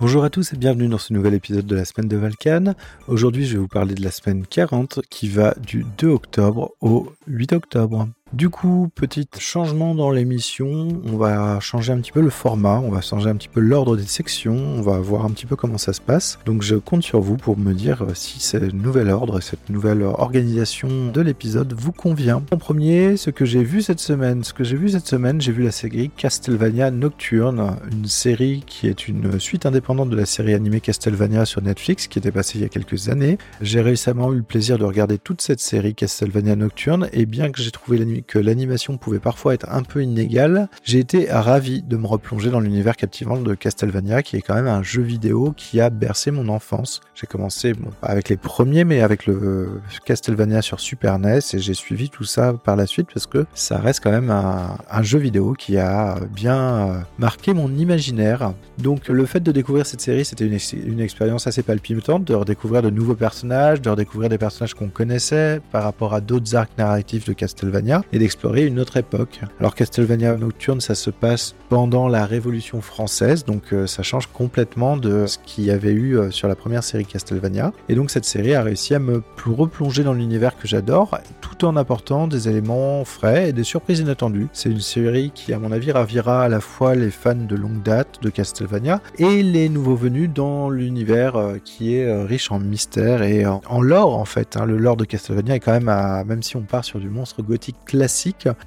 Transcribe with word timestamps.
Bonjour 0.00 0.24
à 0.24 0.30
tous 0.30 0.54
et 0.54 0.56
bienvenue 0.56 0.88
dans 0.88 0.96
ce 0.96 1.12
nouvel 1.12 1.34
épisode 1.34 1.66
de 1.66 1.76
la 1.76 1.84
semaine 1.84 2.08
de 2.08 2.16
Valkan. 2.16 2.72
Aujourd'hui, 3.06 3.44
je 3.44 3.52
vais 3.52 3.58
vous 3.58 3.68
parler 3.68 3.94
de 3.94 4.02
la 4.02 4.10
semaine 4.10 4.46
40 4.46 5.00
qui 5.10 5.28
va 5.28 5.54
du 5.60 5.84
2 5.98 6.08
octobre 6.08 6.70
au 6.80 7.12
8 7.26 7.52
octobre. 7.52 8.08
Du 8.32 8.48
coup, 8.48 8.88
petit 8.94 9.26
changement 9.40 9.96
dans 9.96 10.12
l'émission, 10.12 10.88
on 11.04 11.16
va 11.16 11.58
changer 11.58 11.92
un 11.92 11.98
petit 11.98 12.12
peu 12.12 12.20
le 12.20 12.30
format, 12.30 12.78
on 12.78 12.90
va 12.90 13.00
changer 13.00 13.28
un 13.28 13.34
petit 13.34 13.48
peu 13.48 13.58
l'ordre 13.58 13.96
des 13.96 14.04
sections, 14.04 14.54
on 14.54 14.82
va 14.82 14.98
voir 14.98 15.24
un 15.24 15.30
petit 15.30 15.46
peu 15.46 15.56
comment 15.56 15.78
ça 15.78 15.92
se 15.92 16.00
passe. 16.00 16.38
Donc 16.46 16.62
je 16.62 16.76
compte 16.76 17.02
sur 17.02 17.20
vous 17.20 17.36
pour 17.36 17.58
me 17.58 17.74
dire 17.74 18.06
si 18.14 18.38
ce 18.38 18.56
nouvel 18.56 19.10
ordre, 19.10 19.40
cette 19.40 19.68
nouvelle 19.68 20.02
organisation 20.02 21.10
de 21.12 21.20
l'épisode 21.20 21.74
vous 21.76 21.90
convient. 21.90 22.44
En 22.52 22.56
premier, 22.56 23.16
ce 23.16 23.30
que 23.30 23.44
j'ai 23.44 23.64
vu 23.64 23.82
cette 23.82 23.98
semaine, 23.98 24.44
ce 24.44 24.52
que 24.52 24.62
j'ai 24.62 24.76
vu 24.76 24.90
cette 24.90 25.08
semaine, 25.08 25.40
j'ai 25.40 25.50
vu 25.50 25.64
la 25.64 25.72
série 25.72 26.08
Castlevania 26.16 26.92
Nocturne, 26.92 27.78
une 27.90 28.06
série 28.06 28.62
qui 28.64 28.86
est 28.86 29.08
une 29.08 29.40
suite 29.40 29.66
indépendante 29.66 30.08
de 30.08 30.16
la 30.16 30.26
série 30.26 30.54
animée 30.54 30.80
Castlevania 30.80 31.46
sur 31.46 31.62
Netflix 31.62 32.06
qui 32.06 32.20
était 32.20 32.30
passée 32.30 32.58
il 32.58 32.62
y 32.62 32.64
a 32.64 32.68
quelques 32.68 33.08
années. 33.08 33.38
J'ai 33.60 33.80
récemment 33.80 34.32
eu 34.32 34.36
le 34.36 34.42
plaisir 34.44 34.78
de 34.78 34.84
regarder 34.84 35.18
toute 35.18 35.40
cette 35.40 35.60
série 35.60 35.96
Castlevania 35.96 36.54
Nocturne 36.54 37.08
et 37.12 37.26
bien 37.26 37.50
que 37.50 37.60
j'ai 37.60 37.72
trouvé 37.72 37.98
l'anime 37.98 38.19
que 38.22 38.38
l'animation 38.38 38.96
pouvait 38.96 39.18
parfois 39.18 39.54
être 39.54 39.66
un 39.70 39.82
peu 39.82 40.02
inégale, 40.02 40.68
j'ai 40.84 40.98
été 40.98 41.28
ravi 41.30 41.82
de 41.82 41.96
me 41.96 42.06
replonger 42.06 42.50
dans 42.50 42.60
l'univers 42.60 42.96
captivant 42.96 43.40
de 43.40 43.54
Castlevania, 43.54 44.22
qui 44.22 44.36
est 44.36 44.42
quand 44.42 44.54
même 44.54 44.68
un 44.68 44.82
jeu 44.82 45.02
vidéo 45.02 45.52
qui 45.56 45.80
a 45.80 45.90
bercé 45.90 46.30
mon 46.30 46.48
enfance. 46.48 47.00
J'ai 47.14 47.26
commencé, 47.26 47.74
bon, 47.74 47.90
avec 48.02 48.28
les 48.28 48.36
premiers, 48.36 48.84
mais 48.84 49.00
avec 49.00 49.26
le 49.26 49.80
Castlevania 50.04 50.62
sur 50.62 50.80
Super 50.80 51.18
NES, 51.18 51.38
et 51.54 51.58
j'ai 51.58 51.74
suivi 51.74 52.10
tout 52.10 52.24
ça 52.24 52.52
par 52.52 52.76
la 52.76 52.86
suite 52.86 53.08
parce 53.12 53.26
que 53.26 53.46
ça 53.54 53.78
reste 53.78 54.02
quand 54.02 54.10
même 54.10 54.30
un, 54.30 55.02
jeu 55.02 55.18
vidéo 55.18 55.54
qui 55.54 55.78
a 55.78 56.16
bien 56.34 56.58
euh, 56.58 56.98
marqué 57.18 57.54
mon 57.54 57.74
imaginaire. 57.74 58.52
Donc 58.78 59.08
le 59.08 59.24
fait 59.24 59.40
de 59.40 59.50
découvrir 59.50 59.86
cette 59.86 60.02
série, 60.02 60.24
c'était 60.24 60.46
une, 60.46 60.58
une 60.86 61.00
expérience 61.00 61.46
assez 61.46 61.62
palpitante, 61.62 62.24
de 62.24 62.34
redécouvrir 62.34 62.82
de 62.82 62.90
nouveaux 62.90 63.14
personnages, 63.14 63.80
de 63.80 63.88
redécouvrir 63.90 64.28
des 64.28 64.38
personnages 64.38 64.74
qu'on 64.74 64.88
connaissait 64.88 65.60
par 65.72 65.84
rapport 65.84 66.14
à 66.14 66.20
d'autres 66.20 66.54
arcs 66.54 66.76
narratifs 66.78 67.24
de 67.26 67.32
Castlevania, 67.32 68.02
et 68.12 68.18
d'explorer 68.18 68.66
une 68.66 68.80
autre 68.80 68.96
époque. 68.96 69.40
Alors 69.58 69.74
Castlevania 69.74 70.36
Nocturne, 70.36 70.80
ça 70.80 70.94
se 70.94 71.10
passe 71.10 71.54
pendant 71.68 72.08
la 72.08 72.26
Révolution 72.26 72.80
française, 72.80 73.44
donc 73.44 73.72
euh, 73.72 73.86
ça 73.86 74.02
change 74.02 74.26
complètement 74.26 74.96
de 74.96 75.26
ce 75.26 75.38
qu'il 75.38 75.64
y 75.64 75.70
avait 75.70 75.92
eu 75.92 76.18
euh, 76.18 76.30
sur 76.30 76.48
la 76.48 76.56
première 76.56 76.82
série 76.82 77.04
Castlevania. 77.04 77.72
Et 77.88 77.94
donc 77.94 78.10
cette 78.10 78.24
série 78.24 78.54
a 78.54 78.62
réussi 78.62 78.94
à 78.94 78.98
me 78.98 79.22
replonger 79.44 80.02
dans 80.02 80.12
l'univers 80.12 80.56
que 80.56 80.66
j'adore, 80.66 81.18
tout 81.40 81.64
en 81.64 81.76
apportant 81.76 82.26
des 82.26 82.48
éléments 82.48 83.04
frais 83.04 83.50
et 83.50 83.52
des 83.52 83.64
surprises 83.64 84.00
inattendues. 84.00 84.48
C'est 84.52 84.70
une 84.70 84.80
série 84.80 85.30
qui, 85.34 85.52
à 85.52 85.58
mon 85.58 85.72
avis, 85.72 85.92
ravira 85.92 86.44
à 86.44 86.48
la 86.48 86.60
fois 86.60 86.94
les 86.94 87.10
fans 87.10 87.34
de 87.34 87.56
longue 87.56 87.82
date 87.82 88.22
de 88.22 88.30
Castlevania 88.30 89.00
et 89.18 89.42
les 89.42 89.68
nouveaux 89.68 89.96
venus 89.96 90.30
dans 90.32 90.70
l'univers 90.70 91.36
euh, 91.36 91.56
qui 91.64 91.94
est 91.94 92.24
riche 92.24 92.50
en 92.50 92.58
mystères 92.58 93.22
et 93.22 93.46
en, 93.46 93.80
lore 93.80 94.16
en 94.16 94.24
fait. 94.24 94.56
Hein. 94.56 94.66
Le 94.66 94.76
lore 94.76 94.96
de 94.96 95.04
Castlevania 95.04 95.54
est 95.54 95.60
quand 95.60 95.72
même, 95.72 95.88
à, 95.88 96.24
même 96.24 96.42
si 96.42 96.56
on 96.56 96.62
part 96.62 96.84
sur 96.84 96.98
du 96.98 97.08
monstre 97.08 97.42
gothique 97.42 97.76
classique, 97.86 97.99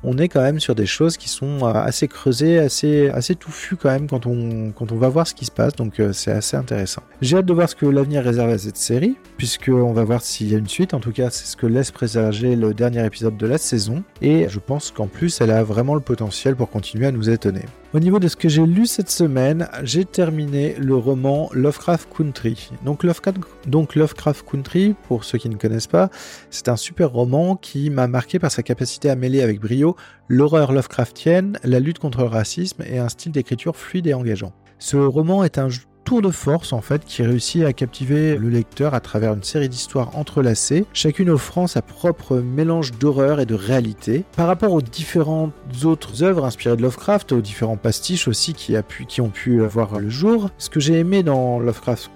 on 0.03 0.17
est 0.17 0.27
quand 0.27 0.41
même 0.41 0.59
sur 0.59 0.75
des 0.75 0.85
choses 0.85 1.17
qui 1.17 1.29
sont 1.29 1.59
euh, 1.63 1.73
assez 1.73 2.07
creusées, 2.07 2.59
assez, 2.59 3.09
assez 3.09 3.35
touffues 3.35 3.75
quand 3.75 3.89
même 3.89 4.07
quand 4.07 4.25
on, 4.25 4.71
quand 4.71 4.91
on 4.91 4.97
va 4.97 5.09
voir 5.09 5.27
ce 5.27 5.33
qui 5.33 5.45
se 5.45 5.51
passe, 5.51 5.75
donc 5.75 5.99
euh, 5.99 6.13
c'est 6.13 6.31
assez 6.31 6.57
intéressant. 6.57 7.03
J'ai 7.21 7.37
hâte 7.37 7.45
de 7.45 7.53
voir 7.53 7.69
ce 7.69 7.75
que 7.75 7.85
l'avenir 7.85 8.23
réserve 8.23 8.49
à 8.49 8.57
cette 8.57 8.77
série, 8.77 9.17
puisqu'on 9.37 9.93
va 9.93 10.03
voir 10.03 10.21
s'il 10.21 10.51
y 10.51 10.55
a 10.55 10.57
une 10.57 10.67
suite, 10.67 10.93
en 10.93 10.99
tout 10.99 11.11
cas 11.11 11.29
c'est 11.29 11.45
ce 11.45 11.55
que 11.55 11.67
laisse 11.67 11.91
présager 11.91 12.55
le 12.55 12.73
dernier 12.73 13.05
épisode 13.05 13.37
de 13.37 13.47
la 13.47 13.57
saison, 13.57 14.03
et 14.21 14.47
je 14.49 14.59
pense 14.59 14.91
qu'en 14.91 15.07
plus 15.07 15.41
elle 15.41 15.51
a 15.51 15.63
vraiment 15.63 15.95
le 15.95 16.01
potentiel 16.01 16.55
pour 16.55 16.69
continuer 16.69 17.07
à 17.07 17.11
nous 17.11 17.29
étonner. 17.29 17.65
Au 17.93 17.99
niveau 17.99 18.17
de 18.17 18.27
ce 18.27 18.35
que 18.35 18.49
j'ai 18.49 18.65
lu 18.65 18.87
cette 18.87 19.11
semaine, 19.11 19.69
j'ai 19.83 20.03
terminé 20.03 20.73
le 20.79 20.95
roman 20.95 21.51
Lovecraft 21.53 22.09
Country. 22.11 22.71
Donc 22.83 23.03
Lovecraft, 23.03 23.37
Lovecraft 23.67 24.49
Country, 24.49 24.95
pour 25.07 25.23
ceux 25.23 25.37
qui 25.37 25.47
ne 25.47 25.57
connaissent 25.57 25.85
pas, 25.85 26.09
c'est 26.49 26.69
un 26.69 26.75
super 26.75 27.11
roman 27.11 27.55
qui 27.55 27.91
m'a 27.91 28.07
marqué 28.07 28.39
par 28.39 28.49
sa 28.49 28.63
capacité 28.63 29.11
à 29.11 29.15
mêler 29.15 29.43
avec 29.43 29.59
brio 29.59 29.95
l'horreur 30.27 30.71
Lovecraftienne, 30.71 31.59
la 31.63 31.79
lutte 31.79 31.99
contre 31.99 32.21
le 32.21 32.29
racisme 32.29 32.81
et 32.83 32.97
un 32.97 33.09
style 33.09 33.31
d'écriture 33.31 33.75
fluide 33.75 34.07
et 34.07 34.15
engageant. 34.15 34.53
Ce 34.79 34.97
roman 34.97 35.43
est 35.43 35.59
un 35.59 35.69
tour 36.03 36.21
de 36.21 36.29
force 36.29 36.73
en 36.73 36.81
fait 36.81 37.05
qui 37.05 37.23
réussit 37.23 37.63
à 37.63 37.73
captiver 37.73 38.37
le 38.37 38.49
lecteur 38.49 38.93
à 38.93 38.99
travers 38.99 39.33
une 39.33 39.43
série 39.43 39.69
d'histoires 39.69 40.17
entrelacées, 40.17 40.85
chacune 40.93 41.29
offrant 41.29 41.67
sa 41.67 41.81
propre 41.81 42.37
mélange 42.37 42.91
d'horreur 42.93 43.39
et 43.39 43.45
de 43.45 43.55
réalité. 43.55 44.25
Par 44.35 44.47
rapport 44.47 44.73
aux 44.73 44.81
différentes 44.81 45.53
autres 45.83 46.23
œuvres 46.23 46.45
inspirées 46.45 46.77
de 46.77 46.81
Lovecraft, 46.81 47.31
aux 47.31 47.41
différents 47.41 47.77
pastiches 47.77 48.27
aussi 48.27 48.53
qui, 48.53 48.75
ont 49.21 49.29
pu 49.29 49.59
voir 49.61 49.99
le 49.99 50.09
jour, 50.09 50.49
ce 50.57 50.69
que 50.69 50.79
j'ai 50.79 50.99
aimé 50.99 51.23
dans 51.23 51.59
Lovecraft 51.59 52.09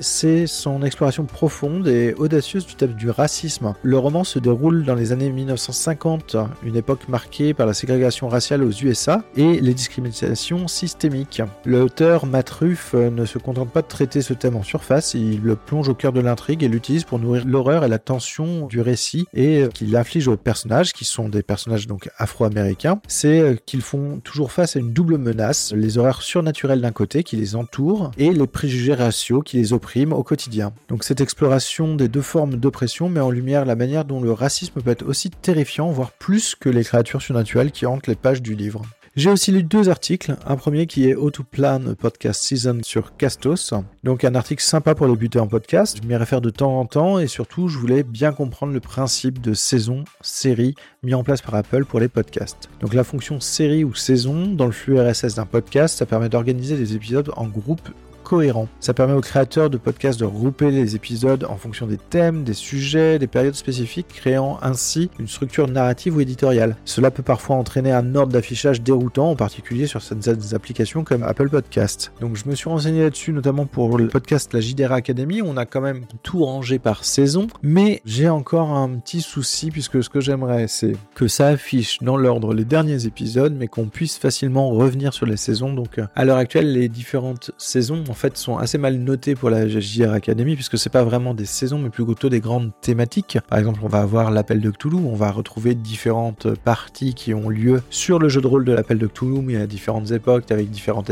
C'est 0.00 0.46
son 0.48 0.82
exploration 0.82 1.24
profonde 1.24 1.86
et 1.86 2.14
audacieuse 2.14 2.66
du 2.66 2.74
thème 2.74 2.94
du 2.94 3.10
racisme. 3.10 3.74
Le 3.82 3.96
roman 3.96 4.24
se 4.24 4.40
déroule 4.40 4.84
dans 4.84 4.96
les 4.96 5.12
années 5.12 5.30
1950, 5.30 6.36
une 6.64 6.76
époque 6.76 7.08
marquée 7.08 7.54
par 7.54 7.66
la 7.66 7.72
ségrégation 7.72 8.28
raciale 8.28 8.64
aux 8.64 8.72
USA 8.72 9.22
et 9.36 9.60
les 9.60 9.72
discriminations 9.72 10.66
systémiques. 10.66 11.42
L'auteur 11.64 12.26
Matt 12.26 12.50
Ruff 12.50 12.94
ne 12.94 13.24
se 13.24 13.38
contente 13.38 13.70
pas 13.70 13.82
de 13.82 13.86
traiter 13.86 14.20
ce 14.20 14.34
thème 14.34 14.56
en 14.56 14.64
surface, 14.64 15.14
il 15.14 15.40
le 15.42 15.54
plonge 15.54 15.88
au 15.88 15.94
cœur 15.94 16.12
de 16.12 16.20
l'intrigue 16.20 16.64
et 16.64 16.68
l'utilise 16.68 17.04
pour 17.04 17.20
nourrir 17.20 17.44
l'horreur 17.46 17.84
et 17.84 17.88
la 17.88 18.00
tension 18.00 18.66
du 18.66 18.80
récit 18.80 19.26
et 19.32 19.66
qu'il 19.72 19.94
inflige 19.96 20.26
aux 20.26 20.36
personnages, 20.36 20.92
qui 20.92 21.04
sont 21.04 21.28
des 21.28 21.42
personnages 21.42 21.86
donc 21.86 22.10
afro-américains, 22.18 23.00
c'est 23.06 23.62
qu'ils 23.64 23.82
font 23.82 24.20
toujours 24.24 24.50
face 24.50 24.74
à 24.74 24.80
une 24.80 24.92
double 24.92 25.18
menace, 25.18 25.72
les 25.72 25.98
horreurs 25.98 26.22
surnaturelles 26.22 26.80
d'un 26.80 26.92
côté 26.92 27.22
qui 27.22 27.36
les 27.36 27.54
entourent 27.54 28.10
et 28.18 28.32
les 28.32 28.46
préjugés 28.46 28.94
raciaux 28.94 29.35
qui 29.42 29.56
les 29.56 29.72
oppriment 29.72 30.12
au 30.12 30.22
quotidien. 30.22 30.72
Donc 30.88 31.04
cette 31.04 31.20
exploration 31.20 31.94
des 31.94 32.08
deux 32.08 32.22
formes 32.22 32.56
d'oppression 32.56 33.08
met 33.08 33.20
en 33.20 33.30
lumière 33.30 33.64
la 33.64 33.76
manière 33.76 34.04
dont 34.04 34.20
le 34.20 34.32
racisme 34.32 34.80
peut 34.80 34.90
être 34.90 35.06
aussi 35.06 35.30
terrifiant, 35.30 35.90
voire 35.90 36.12
plus 36.12 36.54
que 36.54 36.68
les 36.68 36.84
créatures 36.84 37.22
surnaturelles 37.22 37.72
qui 37.72 37.86
hantent 37.86 38.06
les 38.06 38.14
pages 38.14 38.42
du 38.42 38.54
livre. 38.54 38.82
J'ai 39.16 39.30
aussi 39.30 39.50
lu 39.50 39.62
deux 39.62 39.88
articles. 39.88 40.36
Un 40.44 40.56
premier 40.56 40.86
qui 40.86 41.08
est 41.08 41.14
How 41.14 41.30
to 41.30 41.42
Plan 41.42 41.80
Podcast 41.98 42.42
Season 42.42 42.80
sur 42.82 43.16
Castos. 43.16 43.72
Donc 44.04 44.24
un 44.24 44.34
article 44.34 44.62
sympa 44.62 44.94
pour 44.94 45.08
débuter 45.08 45.38
en 45.38 45.46
podcast. 45.46 45.98
Je 46.02 46.06
m'y 46.06 46.14
réfère 46.14 46.42
de 46.42 46.50
temps 46.50 46.78
en 46.78 46.84
temps 46.84 47.18
et 47.18 47.26
surtout 47.26 47.68
je 47.68 47.78
voulais 47.78 48.02
bien 48.02 48.32
comprendre 48.32 48.74
le 48.74 48.80
principe 48.80 49.40
de 49.40 49.54
saison, 49.54 50.04
série 50.20 50.74
mis 51.02 51.14
en 51.14 51.24
place 51.24 51.40
par 51.40 51.54
Apple 51.54 51.86
pour 51.86 51.98
les 51.98 52.08
podcasts. 52.08 52.68
Donc 52.80 52.92
la 52.92 53.04
fonction 53.04 53.40
série 53.40 53.84
ou 53.84 53.94
saison 53.94 54.48
dans 54.48 54.66
le 54.66 54.72
flux 54.72 55.00
RSS 55.00 55.36
d'un 55.36 55.46
podcast, 55.46 55.96
ça 55.96 56.04
permet 56.04 56.28
d'organiser 56.28 56.76
des 56.76 56.94
épisodes 56.94 57.32
en 57.38 57.46
groupe 57.46 57.88
cohérent. 58.26 58.66
Ça 58.80 58.92
permet 58.92 59.14
aux 59.14 59.20
créateurs 59.20 59.70
de 59.70 59.76
podcasts 59.76 60.18
de 60.18 60.24
regrouper 60.24 60.72
les 60.72 60.96
épisodes 60.96 61.46
en 61.48 61.56
fonction 61.56 61.86
des 61.86 61.96
thèmes, 61.96 62.42
des 62.42 62.54
sujets, 62.54 63.20
des 63.20 63.28
périodes 63.28 63.54
spécifiques, 63.54 64.08
créant 64.08 64.58
ainsi 64.62 65.10
une 65.20 65.28
structure 65.28 65.68
narrative 65.68 66.16
ou 66.16 66.20
éditoriale. 66.20 66.76
Cela 66.84 67.12
peut 67.12 67.22
parfois 67.22 67.54
entraîner 67.54 67.92
un 67.92 68.16
ordre 68.16 68.32
d'affichage 68.32 68.82
déroutant, 68.82 69.30
en 69.30 69.36
particulier 69.36 69.86
sur 69.86 70.02
certaines 70.02 70.54
applications 70.54 71.04
comme 71.04 71.22
Apple 71.22 71.48
Podcast. 71.48 72.10
Donc 72.20 72.36
je 72.36 72.48
me 72.48 72.56
suis 72.56 72.68
renseigné 72.68 73.02
là-dessus, 73.02 73.32
notamment 73.32 73.66
pour 73.66 73.96
le 73.96 74.08
podcast 74.08 74.52
La 74.52 74.60
JDR 74.60 74.92
Academy. 74.92 75.40
On 75.40 75.56
a 75.56 75.64
quand 75.64 75.80
même 75.80 76.04
tout 76.24 76.44
rangé 76.44 76.80
par 76.80 77.04
saison, 77.04 77.46
mais 77.62 78.02
j'ai 78.04 78.28
encore 78.28 78.72
un 78.72 78.88
petit 78.98 79.20
souci 79.20 79.70
puisque 79.70 80.02
ce 80.02 80.08
que 80.08 80.20
j'aimerais, 80.20 80.66
c'est 80.66 80.96
que 81.14 81.28
ça 81.28 81.46
affiche 81.46 81.98
dans 82.02 82.16
l'ordre 82.16 82.54
les 82.54 82.64
derniers 82.64 83.06
épisodes, 83.06 83.54
mais 83.56 83.68
qu'on 83.68 83.86
puisse 83.86 84.18
facilement 84.18 84.70
revenir 84.70 85.14
sur 85.14 85.26
les 85.26 85.36
saisons. 85.36 85.72
Donc 85.72 86.00
à 86.16 86.24
l'heure 86.24 86.38
actuelle, 86.38 86.72
les 86.72 86.88
différentes 86.88 87.52
saisons, 87.56 88.02
fait 88.16 88.36
sont 88.36 88.58
assez 88.58 88.78
mal 88.78 88.96
notés 88.96 89.34
pour 89.34 89.50
la 89.50 89.68
JR 89.68 90.12
Academy 90.12 90.54
puisque 90.54 90.78
c'est 90.78 90.90
pas 90.90 91.04
vraiment 91.04 91.34
des 91.34 91.44
saisons 91.44 91.78
mais 91.78 91.90
plutôt 91.90 92.28
des 92.28 92.40
grandes 92.40 92.72
thématiques. 92.80 93.38
Par 93.48 93.58
exemple, 93.58 93.80
on 93.82 93.88
va 93.88 94.00
avoir 94.00 94.30
l'appel 94.30 94.60
de 94.60 94.70
Cthulhu, 94.70 94.96
on 94.96 95.14
va 95.14 95.30
retrouver 95.30 95.74
différentes 95.74 96.54
parties 96.54 97.14
qui 97.14 97.34
ont 97.34 97.48
lieu 97.48 97.82
sur 97.90 98.18
le 98.18 98.28
jeu 98.28 98.40
de 98.40 98.46
rôle 98.46 98.64
de 98.64 98.72
l'appel 98.72 98.98
de 98.98 99.06
Cthulhu 99.06 99.40
mais 99.42 99.56
à 99.56 99.66
différentes 99.66 100.10
époques 100.10 100.50
avec 100.50 100.70
différents 100.70 101.04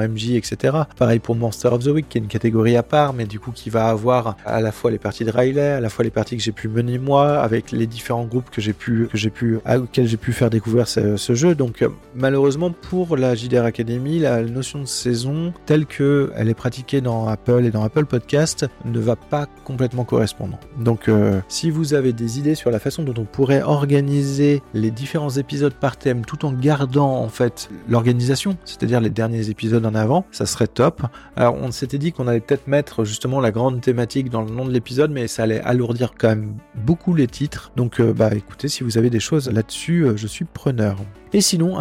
MJ, 0.00 0.30
etc. 0.32 0.76
Pareil 0.96 1.18
pour 1.18 1.34
Monster 1.34 1.68
of 1.68 1.84
the 1.84 1.88
Week 1.88 2.08
qui 2.08 2.18
est 2.18 2.20
une 2.20 2.28
catégorie 2.28 2.76
à 2.76 2.82
part 2.82 3.12
mais 3.12 3.24
du 3.24 3.40
coup 3.40 3.52
qui 3.52 3.70
va 3.70 3.88
avoir 3.88 4.36
à 4.44 4.60
la 4.60 4.72
fois 4.72 4.90
les 4.90 4.98
parties 4.98 5.24
de 5.24 5.30
Riley, 5.30 5.60
à 5.60 5.80
la 5.80 5.88
fois 5.88 6.04
les 6.04 6.10
parties 6.10 6.36
que 6.36 6.42
j'ai 6.42 6.52
pu 6.52 6.68
mener 6.68 6.98
moi 6.98 7.38
avec 7.40 7.72
les 7.72 7.86
différents 7.86 8.24
groupes 8.24 8.50
que 8.50 8.60
j'ai 8.60 8.72
pu, 8.72 9.08
que 9.10 9.18
j'ai 9.18 9.30
pu, 9.30 9.58
auxquels 9.66 10.06
j'ai 10.06 10.16
pu 10.16 10.32
faire 10.32 10.50
découvrir 10.50 10.88
ce, 10.88 11.16
ce 11.16 11.34
jeu. 11.34 11.54
Donc 11.54 11.84
malheureusement 12.14 12.70
pour 12.70 13.16
la 13.16 13.34
JDR 13.34 13.64
Academy, 13.64 14.18
la 14.18 14.42
notion 14.42 14.80
de 14.80 14.86
saison 14.86 15.52
telle 15.66 15.86
que 15.86 16.32
elle 16.36 16.48
est 16.48 16.54
pratiquée 16.54 17.00
dans 17.00 17.28
Apple 17.28 17.64
et 17.64 17.70
dans 17.70 17.82
Apple 17.82 18.06
Podcast 18.06 18.66
ne 18.84 18.98
va 18.98 19.16
pas 19.16 19.46
complètement 19.64 20.04
correspondre. 20.04 20.58
Donc 20.78 21.08
euh, 21.08 21.40
si 21.48 21.70
vous 21.70 21.94
avez 21.94 22.12
des 22.12 22.38
idées 22.38 22.54
sur 22.54 22.70
la 22.70 22.78
façon 22.78 23.02
dont 23.02 23.14
on 23.16 23.24
pourrait 23.24 23.62
organiser 23.62 24.62
les 24.74 24.90
différents 24.90 25.30
épisodes 25.30 25.74
par 25.74 25.96
thème 25.96 26.24
tout 26.24 26.44
en 26.44 26.52
gardant 26.52 27.16
en 27.16 27.28
fait 27.28 27.70
l'organisation, 27.88 28.56
c'est-à-dire 28.64 29.00
les 29.00 29.10
derniers 29.10 29.50
épisodes 29.50 29.84
en 29.84 29.94
avant, 29.94 30.24
ça 30.30 30.46
serait 30.46 30.66
top. 30.66 31.02
Alors 31.36 31.54
on 31.54 31.70
s'était 31.70 31.98
dit 31.98 32.12
qu'on 32.12 32.28
allait 32.28 32.40
peut-être 32.40 32.66
mettre 32.66 33.04
justement 33.04 33.40
la 33.40 33.50
grande 33.50 33.80
thématique 33.80 34.30
dans 34.30 34.42
le 34.42 34.50
nom 34.50 34.64
de 34.64 34.72
l'épisode, 34.72 35.10
mais 35.10 35.28
ça 35.28 35.44
allait 35.44 35.60
alourdir 35.60 36.14
quand 36.18 36.28
même 36.28 36.54
beaucoup 36.74 37.14
les 37.14 37.26
titres. 37.26 37.72
Donc 37.76 38.00
euh, 38.00 38.12
bah 38.12 38.30
écoutez, 38.34 38.68
si 38.68 38.84
vous 38.84 38.98
avez 38.98 39.10
des 39.10 39.20
choses 39.20 39.50
là-dessus, 39.50 40.04
euh, 40.04 40.16
je 40.16 40.26
suis 40.26 40.44
preneur. 40.44 40.96
Et 41.34 41.42
sinon, 41.42 41.76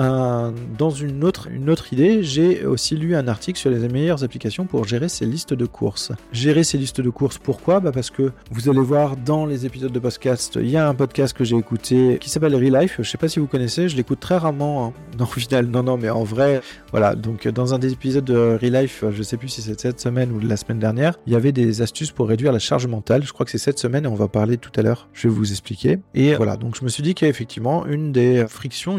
dans 0.77 0.89
une 0.89 1.23
autre, 1.23 1.47
une 1.49 1.69
autre 1.69 1.93
idée, 1.93 2.23
j'ai 2.23 2.65
aussi 2.65 2.97
lu 2.97 3.15
un 3.15 3.29
article 3.29 3.57
sur 3.57 3.69
les 3.69 3.87
meilleures 3.87 4.23
applications 4.23 4.33
application 4.33 4.65
pour 4.65 4.85
gérer 4.85 5.09
ses 5.09 5.27
listes 5.27 5.53
de 5.53 5.67
courses. 5.67 6.11
Gérer 6.31 6.63
ses 6.63 6.79
listes 6.79 7.01
de 7.01 7.09
courses, 7.11 7.37
pourquoi? 7.37 7.79
Bah 7.79 7.91
Parce 7.91 8.09
que 8.09 8.31
vous 8.49 8.67
allez 8.67 8.79
voir 8.79 9.15
dans 9.15 9.45
les 9.45 9.67
épisodes 9.67 9.91
de 9.91 9.99
podcast, 9.99 10.57
il 10.59 10.71
y 10.71 10.75
a 10.75 10.89
un 10.89 10.95
podcast 10.95 11.37
que 11.37 11.43
j'ai 11.43 11.55
écouté 11.55 12.17
qui 12.19 12.31
s'appelle 12.31 12.55
Relife. 12.55 12.95
Je 12.97 13.07
sais 13.07 13.19
pas 13.19 13.27
si 13.27 13.37
vous 13.37 13.45
connaissez, 13.45 13.89
je 13.89 13.95
l'écoute 13.95 14.19
très 14.19 14.37
rarement. 14.37 14.87
Hein. 14.87 14.93
Non, 15.19 15.25
au 15.25 15.27
final, 15.27 15.67
non, 15.67 15.83
non, 15.83 15.95
mais 15.95 16.09
en 16.09 16.23
vrai, 16.23 16.61
voilà. 16.89 17.13
Donc, 17.13 17.47
dans 17.47 17.75
un 17.75 17.77
des 17.77 17.93
épisodes 17.93 18.25
de 18.25 18.57
Relife, 18.59 19.05
je 19.11 19.21
sais 19.21 19.37
plus 19.37 19.47
si 19.47 19.61
c'est 19.61 19.79
cette 19.79 19.99
semaine 19.99 20.31
ou 20.31 20.39
la 20.39 20.57
semaine 20.57 20.79
dernière, 20.79 21.19
il 21.27 21.33
y 21.33 21.35
avait 21.35 21.51
des 21.51 21.83
astuces 21.83 22.09
pour 22.09 22.27
réduire 22.27 22.51
la 22.51 22.57
charge 22.57 22.87
mentale. 22.87 23.21
Je 23.23 23.31
crois 23.31 23.45
que 23.45 23.51
c'est 23.51 23.59
cette 23.59 23.77
semaine 23.77 24.05
et 24.05 24.07
on 24.07 24.15
va 24.15 24.27
parler 24.27 24.57
tout 24.57 24.71
à 24.75 24.81
l'heure. 24.81 25.07
Je 25.13 25.27
vais 25.27 25.33
vous 25.35 25.51
expliquer. 25.51 25.99
Et 26.15 26.33
voilà, 26.33 26.57
donc 26.57 26.75
je 26.75 26.83
me 26.83 26.89
suis 26.89 27.03
dit 27.03 27.13
qu'effectivement, 27.13 27.85
une 27.85 28.11
des 28.11 28.47
frictions, 28.47 28.97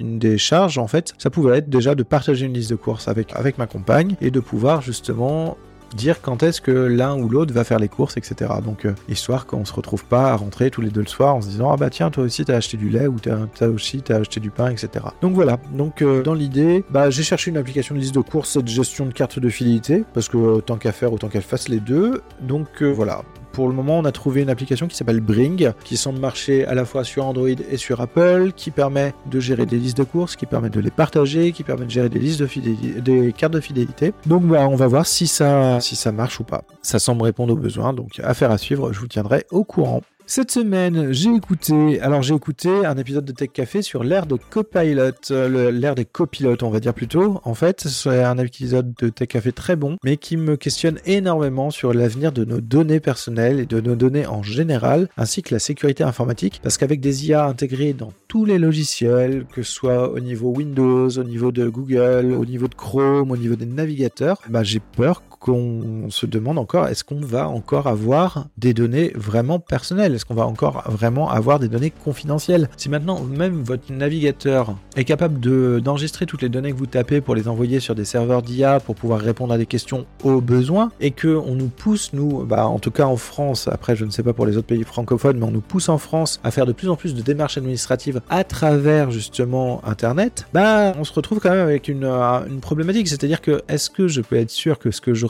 une 0.00 0.18
des 0.18 0.38
charges, 0.38 0.78
en 0.78 0.86
fait, 0.86 1.14
ça 1.18 1.30
pouvait 1.30 1.58
être 1.58 1.70
déjà 1.70 1.94
de 1.94 2.02
partager 2.02 2.46
une 2.46 2.54
liste 2.54 2.70
de 2.70 2.76
courses 2.76 3.08
avec, 3.08 3.34
avec 3.34 3.58
ma 3.58 3.66
compagne 3.66 4.16
et 4.20 4.30
de 4.30 4.40
pouvoir 4.40 4.82
justement 4.82 5.56
dire 5.94 6.20
quand 6.20 6.42
est-ce 6.42 6.60
que 6.60 6.70
l'un 6.70 7.16
ou 7.16 7.28
l'autre 7.28 7.54
va 7.54 7.64
faire 7.64 7.78
les 7.78 7.88
courses, 7.88 8.16
etc. 8.16 8.50
Donc, 8.64 8.84
euh, 8.84 8.94
histoire 9.08 9.46
qu'on 9.46 9.64
se 9.64 9.72
retrouve 9.72 10.04
pas 10.04 10.32
à 10.32 10.36
rentrer 10.36 10.70
tous 10.70 10.80
les 10.80 10.90
deux 10.90 11.00
le 11.00 11.06
soir 11.06 11.36
en 11.36 11.40
se 11.40 11.48
disant, 11.48 11.70
ah 11.72 11.76
bah 11.76 11.90
tiens, 11.90 12.10
toi 12.10 12.24
aussi 12.24 12.44
t'as 12.44 12.56
acheté 12.56 12.76
du 12.76 12.88
lait 12.88 13.06
ou 13.06 13.16
t'as 13.20 13.68
aussi 13.68 14.02
t'as 14.02 14.18
acheté 14.18 14.40
du 14.40 14.50
pain, 14.50 14.70
etc. 14.70 15.04
Donc 15.22 15.34
voilà. 15.34 15.58
Donc, 15.72 16.02
euh, 16.02 16.22
dans 16.22 16.34
l'idée, 16.34 16.84
bah, 16.90 17.10
j'ai 17.10 17.22
cherché 17.22 17.50
une 17.50 17.56
application 17.56 17.94
de 17.94 18.00
liste 18.00 18.14
de 18.14 18.20
courses 18.20 18.56
de 18.56 18.68
gestion 18.68 19.06
de 19.06 19.12
carte 19.12 19.38
de 19.38 19.48
fidélité, 19.48 20.04
parce 20.14 20.28
que 20.28 20.36
autant 20.36 20.76
qu'à 20.76 20.92
faire, 20.92 21.12
autant 21.12 21.28
qu'elle 21.28 21.42
fasse 21.42 21.68
les 21.68 21.80
deux. 21.80 22.22
Donc, 22.40 22.82
euh, 22.82 22.90
voilà 22.90 23.22
pour 23.54 23.68
le 23.68 23.74
moment, 23.74 24.00
on 24.00 24.04
a 24.04 24.10
trouvé 24.10 24.42
une 24.42 24.50
application 24.50 24.88
qui 24.88 24.96
s'appelle 24.96 25.20
Bring, 25.20 25.70
qui 25.84 25.96
semble 25.96 26.18
marcher 26.18 26.66
à 26.66 26.74
la 26.74 26.84
fois 26.84 27.04
sur 27.04 27.24
Android 27.24 27.48
et 27.48 27.76
sur 27.76 28.00
Apple, 28.00 28.50
qui 28.54 28.72
permet 28.72 29.14
de 29.30 29.38
gérer 29.38 29.64
des 29.64 29.78
listes 29.78 29.96
de 29.96 30.02
courses, 30.02 30.34
qui 30.34 30.44
permet 30.44 30.70
de 30.70 30.80
les 30.80 30.90
partager, 30.90 31.52
qui 31.52 31.62
permet 31.62 31.84
de 31.84 31.90
gérer 31.90 32.08
des 32.08 32.18
listes 32.18 32.40
de 32.40 32.46
fidélité, 32.46 33.00
des 33.00 33.32
cartes 33.32 33.52
de 33.52 33.60
fidélité. 33.60 34.12
Donc, 34.26 34.42
bah, 34.42 34.66
on 34.68 34.74
va 34.74 34.88
voir 34.88 35.06
si 35.06 35.28
ça, 35.28 35.78
si 35.80 35.94
ça 35.94 36.10
marche 36.10 36.40
ou 36.40 36.44
pas. 36.44 36.64
Ça 36.82 36.98
semble 36.98 37.22
répondre 37.22 37.54
aux 37.54 37.56
besoins, 37.56 37.92
donc 37.92 38.20
affaire 38.24 38.50
à 38.50 38.58
suivre. 38.58 38.92
Je 38.92 38.98
vous 38.98 39.08
tiendrai 39.08 39.46
au 39.52 39.62
courant. 39.62 40.02
Cette 40.26 40.50
semaine, 40.50 41.12
j'ai 41.12 41.34
écouté, 41.34 42.00
alors 42.00 42.22
j'ai 42.22 42.34
écouté 42.34 42.70
un 42.86 42.96
épisode 42.96 43.26
de 43.26 43.32
Tech 43.32 43.50
Café 43.52 43.82
sur 43.82 44.02
l'ère 44.02 44.24
de 44.24 44.36
Copilot, 44.36 45.12
l'ère 45.30 45.94
des 45.94 46.06
copilotes, 46.06 46.62
on 46.62 46.70
va 46.70 46.80
dire 46.80 46.94
plutôt. 46.94 47.42
En 47.44 47.52
fait, 47.52 47.86
c'est 47.86 48.24
un 48.24 48.38
épisode 48.38 48.94
de 48.94 49.10
Tech 49.10 49.28
Café 49.28 49.52
très 49.52 49.76
bon, 49.76 49.98
mais 50.02 50.16
qui 50.16 50.38
me 50.38 50.56
questionne 50.56 50.98
énormément 51.04 51.70
sur 51.70 51.92
l'avenir 51.92 52.32
de 52.32 52.46
nos 52.46 52.62
données 52.62 53.00
personnelles 53.00 53.60
et 53.60 53.66
de 53.66 53.82
nos 53.82 53.96
données 53.96 54.26
en 54.26 54.42
général, 54.42 55.10
ainsi 55.18 55.42
que 55.42 55.52
la 55.54 55.60
sécurité 55.60 56.04
informatique, 56.04 56.58
parce 56.62 56.78
qu'avec 56.78 57.02
des 57.02 57.28
IA 57.28 57.44
intégrées 57.44 57.92
dans 57.92 58.14
tous 58.26 58.46
les 58.46 58.58
logiciels, 58.58 59.44
que 59.52 59.62
ce 59.62 59.70
soit 59.70 60.10
au 60.10 60.20
niveau 60.20 60.48
Windows, 60.48 61.10
au 61.10 61.24
niveau 61.24 61.52
de 61.52 61.68
Google, 61.68 62.32
au 62.32 62.46
niveau 62.46 62.66
de 62.66 62.74
Chrome, 62.74 63.30
au 63.30 63.36
niveau 63.36 63.56
des 63.56 63.66
navigateurs, 63.66 64.40
bah, 64.48 64.62
j'ai 64.62 64.80
peur 64.80 65.22
qu'on 65.44 66.06
se 66.08 66.24
demande 66.24 66.56
encore, 66.56 66.88
est-ce 66.88 67.04
qu'on 67.04 67.20
va 67.20 67.50
encore 67.50 67.86
avoir 67.86 68.46
des 68.56 68.72
données 68.72 69.12
vraiment 69.14 69.58
personnelles? 69.58 70.14
Est-ce 70.14 70.24
qu'on 70.24 70.34
va 70.34 70.46
encore 70.46 70.84
vraiment 70.88 71.28
avoir 71.28 71.58
des 71.58 71.68
données 71.68 71.90
confidentielles? 71.90 72.70
Si 72.78 72.88
maintenant 72.88 73.22
même 73.22 73.62
votre 73.62 73.92
navigateur 73.92 74.74
est 74.96 75.04
capable 75.04 75.38
d'enregistrer 75.82 76.24
toutes 76.24 76.40
les 76.40 76.48
données 76.48 76.72
que 76.72 76.78
vous 76.78 76.86
tapez 76.86 77.20
pour 77.20 77.34
les 77.34 77.46
envoyer 77.46 77.78
sur 77.78 77.94
des 77.94 78.06
serveurs 78.06 78.40
d'IA 78.40 78.80
pour 78.80 78.94
pouvoir 78.94 79.20
répondre 79.20 79.52
à 79.52 79.58
des 79.58 79.66
questions 79.66 80.06
au 80.22 80.40
besoin, 80.40 80.90
et 80.98 81.10
que 81.10 81.28
on 81.28 81.54
nous 81.54 81.68
pousse, 81.68 82.14
nous, 82.14 82.46
bah, 82.46 82.66
en 82.66 82.78
tout 82.78 82.90
cas 82.90 83.04
en 83.04 83.18
France, 83.18 83.68
après 83.70 83.96
je 83.96 84.06
ne 84.06 84.10
sais 84.10 84.22
pas 84.22 84.32
pour 84.32 84.46
les 84.46 84.56
autres 84.56 84.68
pays 84.68 84.82
francophones, 84.82 85.36
mais 85.36 85.44
on 85.44 85.50
nous 85.50 85.60
pousse 85.60 85.90
en 85.90 85.98
France 85.98 86.40
à 86.42 86.52
faire 86.52 86.64
de 86.64 86.72
plus 86.72 86.88
en 86.88 86.96
plus 86.96 87.14
de 87.14 87.20
démarches 87.20 87.58
administratives 87.58 88.22
à 88.30 88.44
travers 88.44 89.10
justement 89.10 89.82
Internet, 89.84 90.46
bah 90.54 90.94
on 90.98 91.04
se 91.04 91.12
retrouve 91.12 91.40
quand 91.40 91.50
même 91.50 91.66
avec 91.66 91.88
une, 91.88 92.04
euh, 92.04 92.46
une 92.48 92.60
problématique, 92.60 93.08
c'est-à-dire 93.08 93.42
que 93.42 93.60
est-ce 93.68 93.90
que 93.90 94.08
je 94.08 94.22
peux 94.22 94.36
être 94.36 94.50
sûr 94.50 94.78
que 94.78 94.90
ce 94.90 95.02
que 95.02 95.12
je 95.12 95.26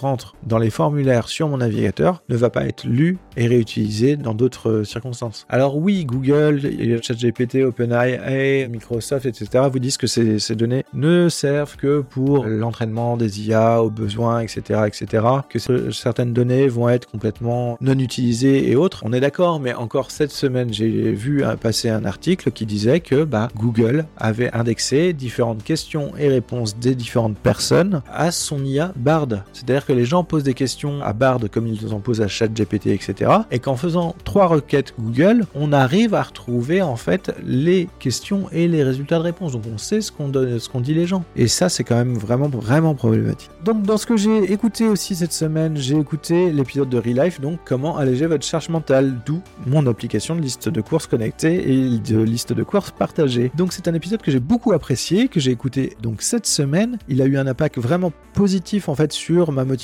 dans 0.47 0.59
les 0.59 0.71
formulaires 0.71 1.29
sur 1.29 1.49
mon 1.49 1.59
navigateur 1.59 2.23
ne 2.29 2.37
va 2.37 2.51
pas 2.51 2.67
être 2.67 2.85
lu 2.85 3.19
et 3.37 3.47
réutilisé 3.47 4.17
dans 4.17 4.35
d'autres 4.35 4.71
euh, 4.71 4.85
circonstances. 4.85 5.47
Alors 5.49 5.77
oui, 5.77 6.05
Google, 6.05 6.61
ChatGPT, 7.03 7.65
OpenAI, 7.65 8.69
Microsoft, 8.69 9.27
etc. 9.27 9.65
vous 9.71 9.79
disent 9.79 9.97
que 9.97 10.07
ces, 10.07 10.39
ces 10.39 10.55
données 10.55 10.85
ne 10.93 11.29
servent 11.29 11.77
que 11.77 12.01
pour 12.01 12.45
l'entraînement 12.45 13.17
des 13.17 13.47
IA 13.47 13.83
aux 13.83 13.91
besoins, 13.91 14.41
etc., 14.41 14.83
etc. 14.87 15.25
Que 15.49 15.59
certaines 15.91 16.33
données 16.33 16.69
vont 16.69 16.89
être 16.89 17.11
complètement 17.11 17.79
non 17.81 17.99
utilisées 17.99 18.71
et 18.71 18.77
autres. 18.77 19.03
On 19.05 19.13
est 19.13 19.21
d'accord, 19.21 19.61
mais 19.61 19.75
encore 19.75 20.11
cette 20.11 20.33
semaine, 20.33 20.73
j'ai 20.73 21.13
vu 21.13 21.45
passer 21.61 21.89
un 21.89 22.05
article 22.05 22.51
qui 22.51 22.67
disait 22.67 23.01
que 23.01 23.25
bah, 23.25 23.49
Google 23.57 24.07
avait 24.17 24.53
indexé 24.53 25.13
différentes 25.13 25.63
questions 25.63 26.13
et 26.19 26.29
réponses 26.29 26.77
des 26.77 26.95
différentes 26.95 27.39
personnes 27.39 28.03
à 28.13 28.31
son 28.31 28.65
IA 28.65 28.93
Bard. 28.97 29.29
C'est-à-dire 29.53 29.87
que 29.87 29.93
les 29.95 30.05
gens 30.05 30.25
posent 30.25 30.43
des 30.43 30.55
questions 30.55 31.03
à 31.03 31.13
Bard 31.13 31.41
comme 31.51 31.67
ils 31.67 31.93
en 31.93 32.01
posent 32.01 32.21
à 32.21 32.29
ChatGPT, 32.29 32.89
etc. 32.89 33.31
Et 33.51 33.59
qu'en 33.59 33.77
faisant 33.77 34.15
trois 34.25 34.47
requêtes 34.47 34.95
Google, 34.99 35.47
on 35.55 35.73
arrive 35.73 36.15
à 36.15 36.23
retrouver 36.23 36.83
en 36.83 36.97
fait 36.97 37.35
les 37.45 37.89
questions 37.99 38.49
et 38.53 38.69
les 38.69 38.83
résultats 38.83 39.19
de 39.19 39.25
réponse. 39.25 39.53
Donc 39.53 39.63
on 39.73 39.79
sait 39.79 40.01
ce 40.01 40.13
qu'on 40.13 40.29
donne, 40.29 40.59
ce 40.59 40.69
qu'on 40.69 40.81
dit 40.81 40.95
les 40.95 41.07
gens. 41.07 41.25
Et 41.37 41.49
ça, 41.49 41.69
c'est 41.69 41.85
quand 41.85 41.97
même 41.97 42.15
vraiment, 42.15 42.49
vraiment 42.49 42.95
problématique. 42.95 43.51
Donc 43.65 43.83
dans 43.83 43.97
ce 43.97 44.07
que 44.07 44.17
j'ai 44.17 44.53
écouté 44.53 44.87
aussi 44.89 45.15
cette 45.15 45.33
semaine, 45.33 45.77
j'ai 45.77 45.99
écouté 45.99 46.53
l'épisode 46.53 46.89
de 46.89 46.99
Relife, 46.99 47.41
donc 47.41 47.61
comment 47.65 47.97
alléger 47.97 48.27
votre 48.27 48.45
charge 48.45 48.69
mentale, 48.69 49.19
d'où 49.25 49.41
mon 49.67 49.87
application 49.87 50.37
de 50.37 50.41
liste 50.41 50.69
de 50.69 50.81
courses 50.81 51.07
connectée 51.07 51.73
et 51.73 51.99
de 51.99 52.21
liste 52.21 52.53
de 52.53 52.63
courses 52.63 52.91
partagée. 52.91 53.51
Donc 53.57 53.73
c'est 53.73 53.89
un 53.89 53.95
épisode 53.95 54.23
que 54.23 54.31
j'ai 54.31 54.41
beaucoup 54.41 54.73
apprécié, 54.73 55.29
que 55.29 55.41
j'ai 55.41 55.51
écouté 55.51 55.97
donc 56.03 56.23
cette 56.23 56.47
semaine. 56.47 56.99
Il 57.09 57.23
a 57.23 57.27
eu 57.27 57.37
un 57.37 57.47
impact 57.47 57.79
vraiment 57.79 58.13
positif 58.35 58.89
en 58.89 58.95
fait 58.95 59.13
sur 59.13 59.53
ma 59.53 59.65
motivation 59.65 59.84